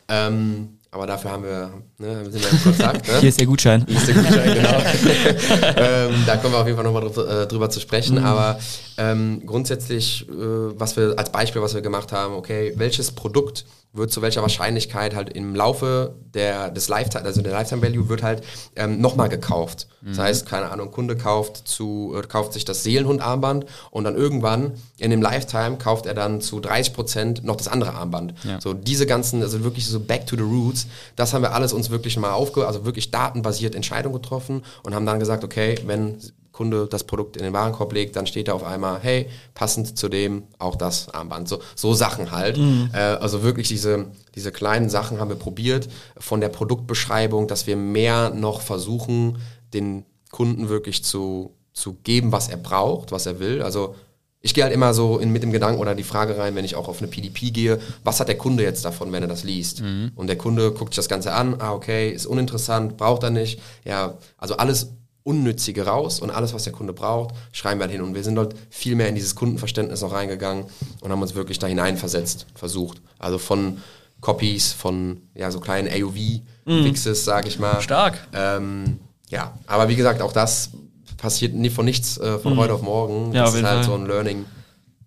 [0.07, 3.09] Ähm, aber dafür haben wir, ne, sind wir in Kontakt.
[3.09, 3.19] Ne?
[3.19, 3.85] Hier ist der Gutschein.
[3.89, 4.79] Hier ist der Gutschein, genau.
[5.77, 8.19] ähm, da kommen wir auf jeden Fall nochmal drüber, äh, drüber zu sprechen.
[8.19, 8.61] Aber
[8.97, 13.65] ähm, grundsätzlich, äh, was wir als Beispiel, was wir gemacht haben, okay, welches Produkt
[13.95, 18.23] wird zu welcher Wahrscheinlichkeit halt im Laufe der, des Lifetime, also der Lifetime Value wird
[18.23, 18.43] halt
[18.77, 19.87] ähm, nochmal gekauft.
[20.07, 24.73] Das heißt, keine Ahnung, Kunde kauft zu, äh, kauft sich das Seelenhund-Armband und dann irgendwann
[24.99, 28.35] in dem Lifetime kauft er dann zu 30 Prozent noch das andere Armband.
[28.45, 28.61] Ja.
[28.61, 30.87] So diese ganzen, also wirklich so back to the roots,
[31.17, 35.07] das haben wir alles uns wirklich mal aufge, also wirklich datenbasiert Entscheidungen getroffen und haben
[35.07, 36.19] dann gesagt, okay, wenn
[36.55, 40.09] Kunde das Produkt in den Warenkorb legt, dann steht da auf einmal, hey, passend zu
[40.09, 41.49] dem auch das Armband.
[41.49, 42.57] So, so Sachen halt.
[42.95, 45.89] Äh, also wirklich diese, diese kleinen Sachen haben wir probiert.
[46.17, 49.39] Von der Produktbeschreibung, dass wir mehr noch versuchen,
[49.75, 53.61] den Kunden wirklich zu, zu geben, was er braucht, was er will.
[53.61, 53.97] Also
[54.41, 56.77] ich gehe halt immer so in, mit dem Gedanken oder die Frage rein, wenn ich
[56.77, 59.81] auch auf eine PDP gehe, was hat der Kunde jetzt davon, wenn er das liest?
[60.15, 63.61] Und der Kunde guckt sich das Ganze an, ah, okay, ist uninteressant, braucht er nicht.
[63.85, 64.91] Ja, also alles
[65.25, 68.03] Unnützige raus und alles, was der Kunde braucht, schreiben wir halt hin.
[68.03, 70.67] Und wir sind dort viel mehr in dieses Kundenverständnis noch reingegangen
[71.01, 73.01] und haben uns wirklich da hineinversetzt, versucht.
[73.19, 73.79] Also von
[74.21, 77.81] Copies, von ja, so kleinen AOV-Fixes, sage ich mal.
[77.81, 78.19] Stark.
[78.35, 78.99] Ähm,
[79.31, 80.71] ja, aber wie gesagt, auch das
[81.17, 83.33] passiert nie von nichts äh, von heute auf morgen.
[83.33, 83.85] Ja, das ist halt Fall.
[83.85, 84.45] so ein Learning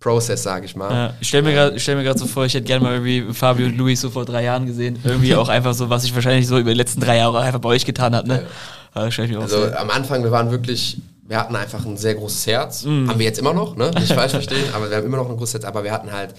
[0.00, 0.92] Process, sage ich mal.
[0.92, 3.76] Ja, ich stelle mir gerade stell so vor, ich hätte gerne mal irgendwie Fabio und
[3.76, 4.98] Luis so vor drei Jahren gesehen.
[5.04, 7.70] Irgendwie auch einfach so, was ich wahrscheinlich so über die letzten drei Jahre einfach bei
[7.70, 8.26] euch getan hat.
[8.26, 8.42] Ne?
[8.42, 8.48] Ja.
[8.94, 9.78] Also vor.
[9.78, 12.84] am Anfang, wir waren wirklich, wir hatten einfach ein sehr großes Herz.
[12.84, 13.08] Mhm.
[13.08, 13.90] Haben wir jetzt immer noch, ne?
[13.92, 15.64] Nicht falsch verstehen, aber wir haben immer noch ein großes Herz.
[15.64, 16.34] Aber wir hatten halt,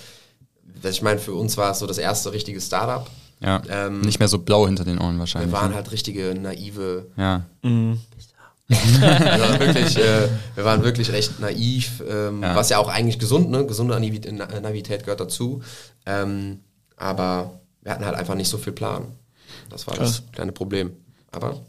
[0.84, 3.06] ich meine, für uns war es so das erste richtige Startup.
[3.42, 5.52] Ja, Ähm, nicht mehr so blau hinter den Ohren Wir wahrscheinlich.
[5.54, 5.76] waren ne?
[5.76, 7.46] halt richtige naive ja.
[8.68, 8.78] Wir
[9.40, 12.56] waren wirklich, äh, wir waren wirklich recht naiv, ähm, Ja.
[12.56, 13.66] was ja auch eigentlich gesund, ne?
[13.66, 15.62] Gesunde Naivität, gehört dazu.
[16.06, 16.60] Ähm,
[16.98, 19.06] aber wir hatten halt einfach nicht so viel Plan.
[19.70, 20.92] Das war das kleine Problem.
[21.32, 21.62] Aber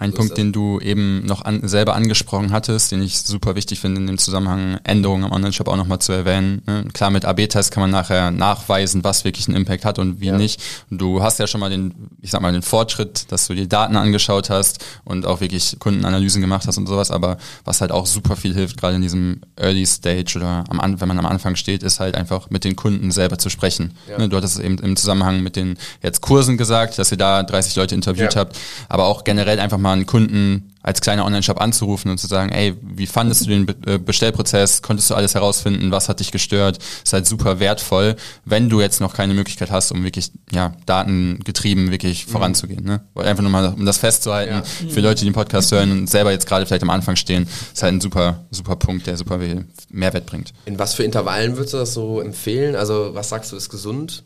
[0.00, 3.78] Ein So Punkt, den du eben noch an, selber angesprochen hattest, den ich super wichtig
[3.78, 6.62] finde, in dem Zusammenhang Änderungen am Online-Shop auch nochmal zu erwähnen.
[6.66, 6.86] Ne?
[6.92, 10.36] Klar, mit AB-Tests kann man nachher nachweisen, was wirklich einen Impact hat und wie Ja.
[10.36, 10.60] nicht.
[10.90, 13.94] Du hast ja schon mal den, ich sag mal, den Fortschritt, dass du die Daten
[13.96, 18.34] angeschaut hast und auch wirklich Kundenanalysen gemacht hast und sowas, aber was halt auch super
[18.34, 22.00] viel hilft, gerade in diesem Early Stage oder am, wenn man am Anfang steht, ist
[22.00, 23.92] halt einfach mit den Kunden selber zu sprechen.
[24.10, 24.18] Ja.
[24.18, 24.28] Ne?
[24.28, 27.76] Du hattest es eben im Zusammenhang mit den jetzt Kursen gesagt, dass ihr da 30
[27.76, 28.40] Leute interviewt Ja.
[28.40, 28.58] habt,
[28.88, 32.74] aber auch generell einfach mal einen Kunden als kleiner Online-Shop anzurufen und zu sagen, ey,
[32.80, 34.82] wie fandest du den Be äh, Bestellprozess?
[34.82, 35.90] Konntest du alles herausfinden?
[35.90, 36.78] Was hat dich gestört?
[37.02, 38.14] Ist halt super wertvoll,
[38.44, 43.00] wenn du jetzt noch keine Möglichkeit hast, um wirklich, ja, datengetrieben wirklich voranzugehen, ne?
[43.16, 44.88] Einfach nur mal, um das festzuhalten, Ja.
[44.90, 47.82] für Leute, die den Podcast hören und selber jetzt gerade vielleicht am Anfang stehen, ist
[47.82, 50.52] halt ein super, super Punkt, der super viel Mehrwert bringt.
[50.66, 52.76] in was für Intervallen würdest du das so empfehlen?
[52.76, 54.22] Also was sagst du ist gesund?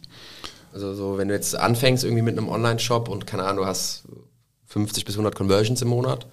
[0.74, 4.04] Also so, wenn du jetzt anfängst irgendwie mit einem Online-Shop und keine Ahnung, du hast
[4.70, 6.26] 50 bis 100 Conversions im Monat.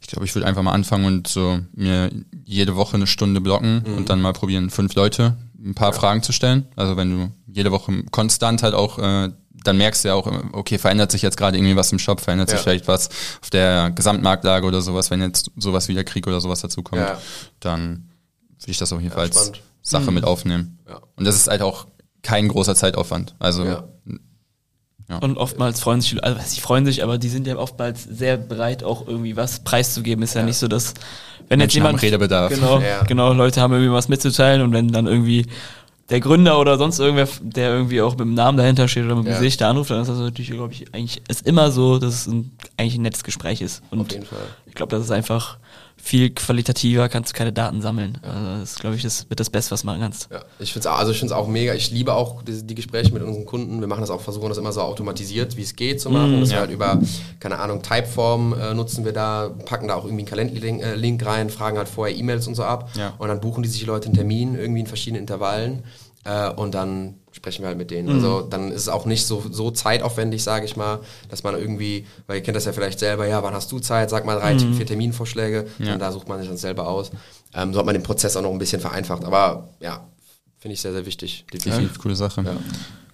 [0.00, 2.10] Ich glaube, ich würde einfach mal anfangen und so mir
[2.44, 6.32] jede Woche eine Stunde blocken und dann mal probieren, fünf Leute ein paar Fragen zu
[6.32, 6.66] stellen.
[6.76, 9.30] Also wenn du jede Woche konstant halt auch, äh,
[9.64, 12.50] dann merkst du ja auch, okay, verändert sich jetzt gerade irgendwie was im Shop, verändert
[12.50, 12.62] sich Ja.
[12.64, 13.08] vielleicht was
[13.40, 17.18] auf der Gesamtmarktlage oder sowas, wenn jetzt sowas wie der Krieg oder sowas dazukommt, Ja.
[17.60, 18.10] dann
[18.58, 19.52] würde ich das auf jeden Fall als.
[19.86, 20.78] Sache mit aufnehmen.
[20.88, 21.00] Ja.
[21.14, 21.86] Und das ist halt auch
[22.22, 23.34] kein großer Zeitaufwand.
[23.38, 23.64] Also
[25.08, 25.18] Ja.
[25.18, 28.82] Und oftmals freuen sich, also sie freuen sich, aber die sind ja oftmals sehr bereit,
[28.82, 30.24] auch irgendwie was preiszugeben.
[30.24, 30.94] Ist ja, nicht so, dass
[31.48, 32.52] wenn jetzt Menschen haben jemand Redebedarf.
[32.54, 33.02] Genau, Ja.
[33.02, 35.46] genau, Leute haben irgendwie was mitzuteilen und wenn dann irgendwie
[36.10, 39.26] der Gründer oder sonst irgendwer, der irgendwie auch mit dem Namen dahinter steht oder mit
[39.26, 39.38] dem Ja.
[39.38, 42.26] Gesicht, der anruft, dann ist das natürlich, glaube ich, eigentlich ist immer so, dass es
[42.26, 43.82] ein, eigentlich ein nettes Gespräch ist.
[43.90, 44.38] Und Auf jeden Fall.
[44.66, 45.58] ich glaube, das ist einfach
[46.04, 48.18] viel qualitativer, kannst du keine Daten sammeln.
[48.20, 50.28] Also das ist, glaube ich, das wird das Beste, was du machen kannst.
[50.30, 51.72] Ja, ich finde es auch, also ich auch mega.
[51.72, 53.80] Ich liebe auch die, die Gespräche mit unseren Kunden.
[53.80, 56.40] Wir machen das auch, versuchen das immer so automatisiert, wie es geht zu machen.
[56.40, 57.00] das wir halt über,
[57.40, 61.24] keine Ahnung, Typeform äh, nutzen wir da, packen da auch irgendwie einen Kalenderlink äh, Link
[61.24, 62.90] rein, fragen halt vorher E-Mails und so ab.
[62.98, 63.14] Ja.
[63.16, 65.84] Und dann buchen die sich die Leute einen Termin irgendwie in verschiedenen Intervallen.
[66.24, 68.08] Äh, und dann sprechen wir halt mit denen.
[68.08, 72.06] Also dann ist es auch nicht so, so zeitaufwendig, sage ich mal, dass man irgendwie,
[72.26, 74.08] weil ihr kennt das ja vielleicht selber, ja, wann hast du Zeit?
[74.08, 75.66] Sag mal drei, vier Terminvorschläge.
[75.78, 77.10] Und da sucht man sich dann selber aus.
[77.52, 79.24] Ähm, so hat man den Prozess auch noch ein bisschen vereinfacht.
[79.24, 80.06] Aber ja,
[80.58, 81.44] finde ich sehr, sehr wichtig.
[81.52, 81.72] definitiv.
[81.72, 82.44] Definitiv coole Sache.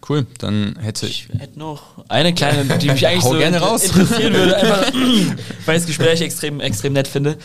[0.08, 1.28] Cool, dann hätte ich.
[1.32, 3.84] Ich hätte noch eine kleine, die mich eigentlich so gerne raus.
[3.84, 4.92] interessieren würde, einfach,
[5.66, 7.36] weil ich das Gespräch extrem, extrem nett finde.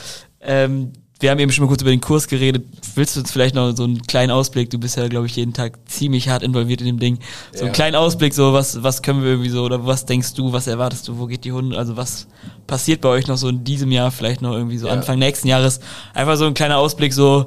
[0.41, 2.65] Ähm, wir haben eben schon mal kurz über den Kurs geredet.
[2.95, 4.69] Willst du jetzt vielleicht noch so einen kleinen Ausblick?
[4.69, 7.19] Du bist ja, glaube ich, jeden Tag ziemlich hart involviert in dem Ding.
[7.53, 7.65] So ja.
[7.65, 10.67] einen kleinen Ausblick, so was, was können wir irgendwie so, oder was denkst du, was
[10.67, 11.77] erwartest du, wo geht die Hunde?
[11.77, 12.27] Also was
[12.67, 14.93] passiert bei euch noch so in diesem Jahr, vielleicht noch irgendwie so ja.
[14.93, 15.79] Anfang nächsten Jahres?
[16.13, 17.45] Einfach so ein kleiner Ausblick, so,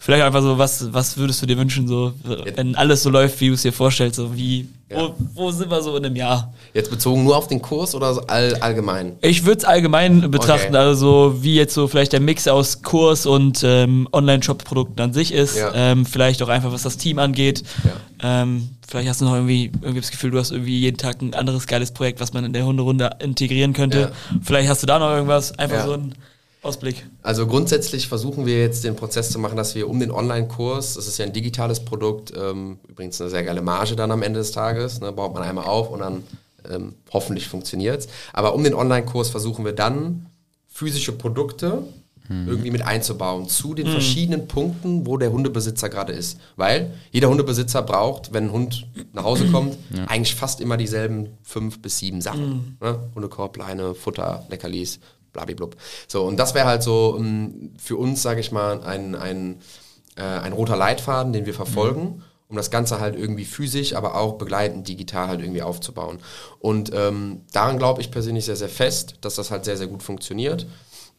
[0.00, 2.12] Vielleicht einfach so, was, was würdest du dir wünschen, so,
[2.54, 4.96] wenn alles so läuft, wie du es dir vorstellst, so wie, ja.
[4.96, 6.54] wo, wo sind wir so in einem Jahr?
[6.72, 9.16] Jetzt bezogen nur auf den Kurs oder so all, allgemein?
[9.22, 10.84] Ich würde es allgemein betrachten, okay.
[10.84, 15.56] also wie jetzt so vielleicht der Mix aus Kurs und ähm, Online-Shop-Produkten an sich ist,
[15.56, 15.72] ja.
[15.74, 17.64] ähm, vielleicht auch einfach, was das Team angeht.
[17.82, 18.42] Ja.
[18.42, 21.34] Ähm, vielleicht hast du noch irgendwie, irgendwie das Gefühl, du hast irgendwie jeden Tag ein
[21.34, 24.12] anderes geiles Projekt, was man in der Hunderunde integrieren könnte.
[24.42, 26.14] Vielleicht hast du da noch irgendwas, einfach so ein
[26.62, 27.06] Ausblick?
[27.22, 31.06] Also grundsätzlich versuchen wir jetzt den Prozess zu machen, dass wir um den Online-Kurs, das
[31.06, 34.50] ist ja ein digitales Produkt, ähm, übrigens eine sehr geile Marge dann am Ende des
[34.50, 36.24] Tages, ne, baut man einmal auf und dann
[36.68, 38.08] ähm, hoffentlich funktioniert es.
[38.32, 40.26] Aber um den Online-Kurs versuchen wir dann
[40.66, 41.82] physische Produkte
[42.28, 42.48] mhm.
[42.48, 43.92] irgendwie mit einzubauen zu den mhm.
[43.92, 46.38] verschiedenen Punkten, wo der Hundebesitzer gerade ist.
[46.56, 50.04] Weil jeder Hundebesitzer braucht, wenn ein Hund nach Hause kommt, ja.
[50.04, 52.48] eigentlich fast immer dieselben fünf bis sieben Sachen.
[52.48, 52.76] Mhm.
[52.80, 52.98] Ne?
[53.14, 55.00] Hundekorb, Leine, Futter, Leckerlis,
[55.32, 55.76] blabiblub.
[56.06, 59.60] So, und das wäre halt so ähm, für uns, sage ich mal, ein, ein,
[60.16, 62.02] äh, ein roter Leitfaden, den wir verfolgen.
[62.02, 62.22] Mhm.
[62.48, 66.18] um das Ganze halt irgendwie physisch, aber auch begleitend digital halt irgendwie aufzubauen.
[66.60, 70.02] Und ähm, daran glaube ich persönlich sehr, sehr fest, dass das halt sehr, sehr gut
[70.02, 70.66] funktioniert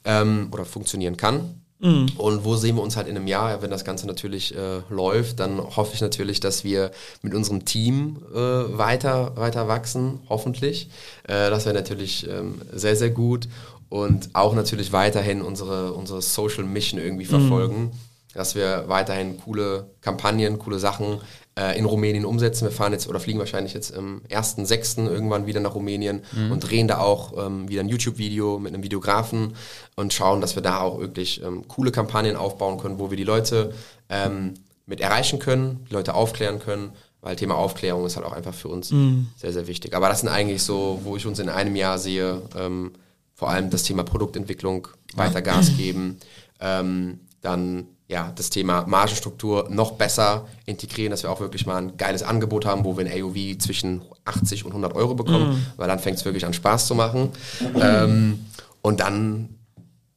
[0.06, 1.62] ähm, oder funktionieren kann.
[1.80, 2.08] Mhm.
[2.18, 5.40] Und wo sehen wir uns halt in einem Jahr, wenn das Ganze natürlich äh, läuft,
[5.40, 6.92] dann hoffe ich natürlich, dass wir
[7.22, 10.90] mit unserem Team äh, weiter, weiter wachsen, hoffentlich.
[11.24, 13.48] Äh, das wäre natürlich ähm, sehr, sehr gut
[13.90, 17.30] und auch natürlich weiterhin unsere, unsere Social Mission irgendwie mhm.
[17.30, 17.92] verfolgen, mhm.
[18.34, 21.20] dass wir weiterhin coole Kampagnen, coole Sachen
[21.58, 22.66] äh, in Rumänien umsetzen.
[22.66, 25.08] Wir fahren jetzt oder fliegen wahrscheinlich jetzt im 1.6.
[25.08, 26.52] irgendwann wieder nach Rumänien mhm.
[26.52, 29.56] und drehen da auch ähm, wieder ein YouTube-Video mit einem Videografen
[29.96, 33.24] und schauen, dass wir da auch wirklich ähm, coole Kampagnen aufbauen können, wo wir die
[33.24, 33.74] Leute
[34.10, 34.54] ähm,
[34.86, 38.70] mit erreichen können, die Leute aufklären können weil Thema Aufklärung ist halt auch einfach für
[38.70, 39.28] uns mm.
[39.36, 39.94] sehr, sehr wichtig.
[39.94, 42.94] Aber das sind eigentlich so, wo ich uns in einem Jahr sehe, ähm,
[43.40, 46.18] vor allem das Thema Produktentwicklung weiter Gas geben,
[46.60, 51.96] ähm, dann ja, das Thema Margenstruktur noch besser integrieren, dass wir auch wirklich mal ein
[51.96, 55.66] geiles Angebot haben, wo wir ein AOV zwischen 80 und 100 Euro bekommen, mm.
[55.78, 57.30] weil dann fängt es wirklich an Spaß zu machen.
[57.80, 58.40] Ähm,
[58.82, 59.50] und dann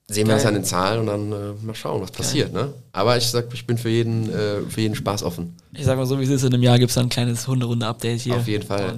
[0.09, 2.53] sehen wir das an den Zahlen und dann äh, mal schauen, was passiert.
[2.53, 2.73] Ne?
[2.91, 5.55] Aber ich sag, ich bin für jeden, äh, für jeden Spaß offen.
[5.73, 7.47] Ich sag mal so, wie es ist, in einem Jahr gibt es dann ein kleines
[7.47, 8.37] Hunderunde-Update hier.
[8.37, 8.97] Auf jeden Fall.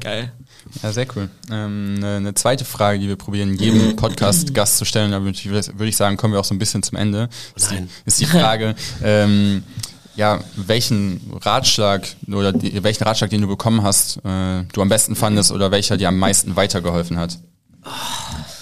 [0.00, 0.32] Geil.
[0.82, 1.28] Ja, sehr cool.
[1.50, 5.88] Ähm, eine, zweite Frage, die wir probieren, jedem Podcast-Gast zu stellen, da würde ich, würd
[5.88, 7.28] ich sagen, kommen wir auch so ein bisschen zum Ende.
[7.54, 9.62] Ist die, ist die Frage, ähm,
[10.16, 15.14] ja, welchen Ratschlag oder die, welchen Ratschlag, den du bekommen hast, äh, du am besten
[15.14, 17.38] fandest oder welcher dir am meisten weitergeholfen hat?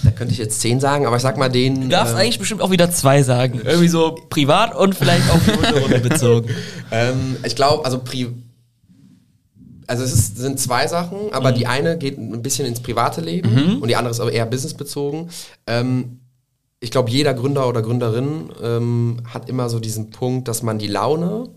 [0.03, 1.81] Da könnte ich jetzt zehn sagen, aber ich sag mal den.
[1.81, 3.59] Du darfst äh, eigentlich bestimmt auch wieder zwei sagen.
[3.63, 6.49] Irgendwie so privat und vielleicht auch die Runde bezogen.
[6.91, 8.27] ähm, ich glaube, also pri
[9.87, 11.55] also es ist, sind zwei Sachen, aber mhm.
[11.55, 13.81] die eine geht ein bisschen ins private Leben mhm.
[13.81, 15.29] und die andere ist aber eher businessbezogen.
[15.67, 16.19] Ähm,
[16.79, 20.87] ich glaube, jeder Gründer oder Gründerin ähm, hat immer so diesen Punkt, dass man die
[20.87, 21.49] Laune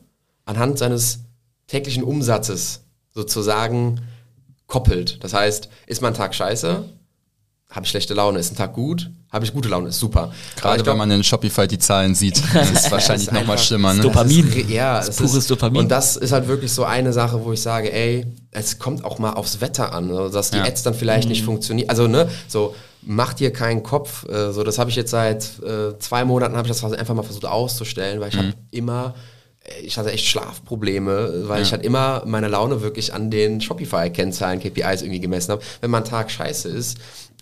[0.45, 1.21] anhand seines
[1.67, 2.83] täglichen Umsatzes
[3.15, 4.01] sozusagen
[4.67, 5.23] koppelt.
[5.23, 6.85] Das heißt, ist mein Tag scheiße,
[7.71, 10.33] habe ich schlechte Laune, ist ein Tag gut, habe ich gute Laune, ist super.
[10.57, 12.39] Gerade glaub, wenn man in Shopify die Zahlen sieht,
[12.73, 13.93] ist wahrscheinlich nochmal schlimmer.
[13.93, 14.03] Ne?
[14.03, 14.51] Dopamin.
[14.51, 15.83] Ist, ja, das ist pures ist, Dopamin.
[15.83, 19.19] Und das ist halt wirklich so eine Sache, wo ich sage, ey, es kommt auch
[19.19, 20.65] mal aufs Wetter an, dass die ja.
[20.65, 21.33] Ads dann vielleicht mhm.
[21.33, 21.91] nicht funktionieren.
[21.91, 24.27] Also, ne, so, mach dir keinen Kopf.
[24.27, 27.23] Äh, so, das habe ich jetzt seit äh, zwei Monaten, habe ich das einfach mal
[27.23, 28.39] versucht auszustellen, weil ich mhm.
[28.39, 29.15] habe immer
[29.83, 31.63] ich hatte echt Schlafprobleme, weil ja.
[31.63, 35.63] ich halt immer meine Laune wirklich an den Shopify-Kennzahlen, KPIs irgendwie gemessen habe.
[35.83, 36.97] Wenn mein Tag scheiße ist,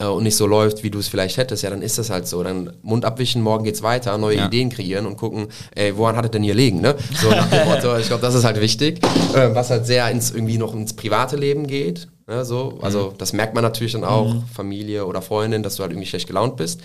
[0.05, 2.43] und nicht so läuft, wie du es vielleicht hättest, ja, dann ist das halt so.
[2.43, 4.47] Dann Mund abwischen, morgen geht's weiter, neue ja.
[4.47, 6.95] Ideen kreieren und gucken, ey, woran hat es denn hier liegen, ne?
[7.21, 9.03] So nach dem Motto, ich glaube, das ist halt wichtig,
[9.35, 12.79] äh, was halt sehr ins irgendwie noch ins private Leben geht, ne, so.
[12.83, 13.19] Also, mhm.
[13.19, 14.45] das merkt man natürlich dann auch, mhm.
[14.53, 16.81] Familie oder Freundin, dass du halt irgendwie schlecht gelaunt bist.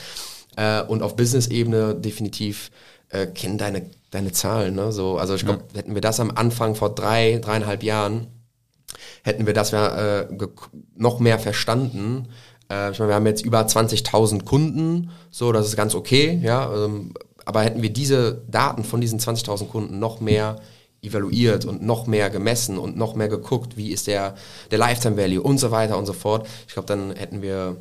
[0.55, 2.71] Äh, und auf Business-Ebene definitiv
[3.09, 4.93] äh, kennen deine, deine Zahlen, ne?
[4.93, 5.79] So, also ich glaube, ja.
[5.79, 8.27] hätten wir das am Anfang vor drei, dreieinhalb Jahren,
[9.23, 10.27] hätten wir das ja äh,
[10.95, 12.27] noch mehr verstanden,
[12.71, 16.73] äh, ich meine, wir haben jetzt über 20.000 Kunden, so, das ist ganz okay, ja.
[16.73, 17.13] Ähm,
[17.45, 20.57] aber hätten wir diese Daten von diesen 20.000 Kunden noch mehr
[21.01, 24.35] evaluiert und noch mehr gemessen und noch mehr geguckt, wie ist der,
[24.69, 27.77] der Lifetime Value und so weiter und so fort, ich glaube, dann hätten wir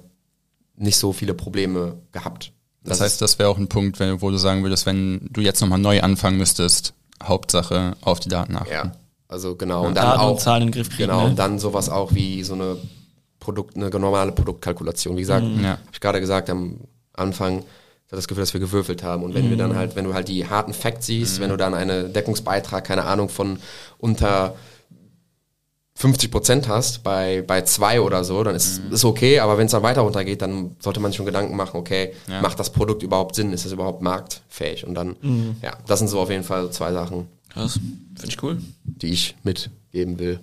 [0.76, 2.52] nicht so viele Probleme gehabt.
[2.82, 5.42] Das, das heißt, das wäre auch ein Punkt, wenn, wo du sagen würdest, wenn du
[5.42, 8.72] jetzt nochmal neu anfangen müsstest, Hauptsache auf die Daten achten.
[8.72, 8.92] Ja,
[9.28, 9.86] Also genau.
[9.86, 11.10] Und dann Daten auch und Zahlen in den Griff kriegen.
[11.10, 11.24] Genau.
[11.24, 11.30] Ne?
[11.30, 12.78] Und dann sowas auch wie so eine
[13.52, 15.16] Produkt, eine normale Produktkalkulation.
[15.16, 15.62] Wie gesagt, mhm.
[15.62, 15.70] ja.
[15.70, 16.80] habe ich gerade gesagt am
[17.12, 19.22] Anfang, ich das Gefühl, dass wir gewürfelt haben.
[19.22, 19.50] Und wenn mhm.
[19.50, 21.42] wir dann halt, wenn du halt die harten Facts siehst, mhm.
[21.42, 23.58] wenn du dann einen Deckungsbeitrag, keine Ahnung, von
[23.98, 24.54] unter
[25.94, 28.94] 50 Prozent hast bei, bei zwei oder so, dann ist mhm.
[28.94, 31.76] ist okay, aber wenn es dann weiter runtergeht, dann sollte man sich schon Gedanken machen,
[31.76, 32.40] okay, ja.
[32.40, 33.52] macht das Produkt überhaupt Sinn?
[33.52, 34.86] Ist es überhaupt marktfähig?
[34.86, 35.56] Und dann, mhm.
[35.62, 37.28] ja, das sind so auf jeden Fall zwei Sachen.
[37.50, 37.78] Krass,
[38.14, 38.58] finde ich cool.
[38.84, 40.40] Die ich mitgeben will.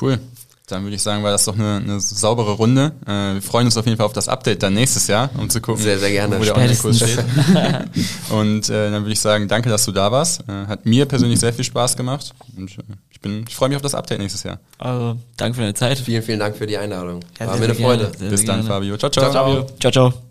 [0.00, 0.20] Cool.
[0.66, 2.92] Dann würde ich sagen, war das doch eine, eine saubere Runde.
[3.06, 5.60] Äh, wir freuen uns auf jeden Fall auf das Update dann nächstes Jahr, um zu
[5.60, 6.40] gucken, sehr, sehr gerne.
[6.40, 7.18] wo der Online-Kurs steht.
[8.30, 10.40] und äh, dann würde ich sagen, danke, dass du da warst.
[10.48, 12.34] Äh, hat mir persönlich sehr viel Spaß gemacht.
[12.56, 14.58] Und äh, ich, bin, ich freue mich auf das Update nächstes Jahr.
[14.78, 15.98] Also, danke für deine Zeit.
[15.98, 17.20] Vielen, vielen Dank für die Einladung.
[17.38, 18.10] Ja, War mir eine Freude.
[18.18, 18.68] Bis dann, gerne.
[18.68, 18.96] Fabio.
[18.96, 19.30] Ciao, ciao.
[19.30, 19.90] Ciao, ciao.
[19.92, 20.22] ciao.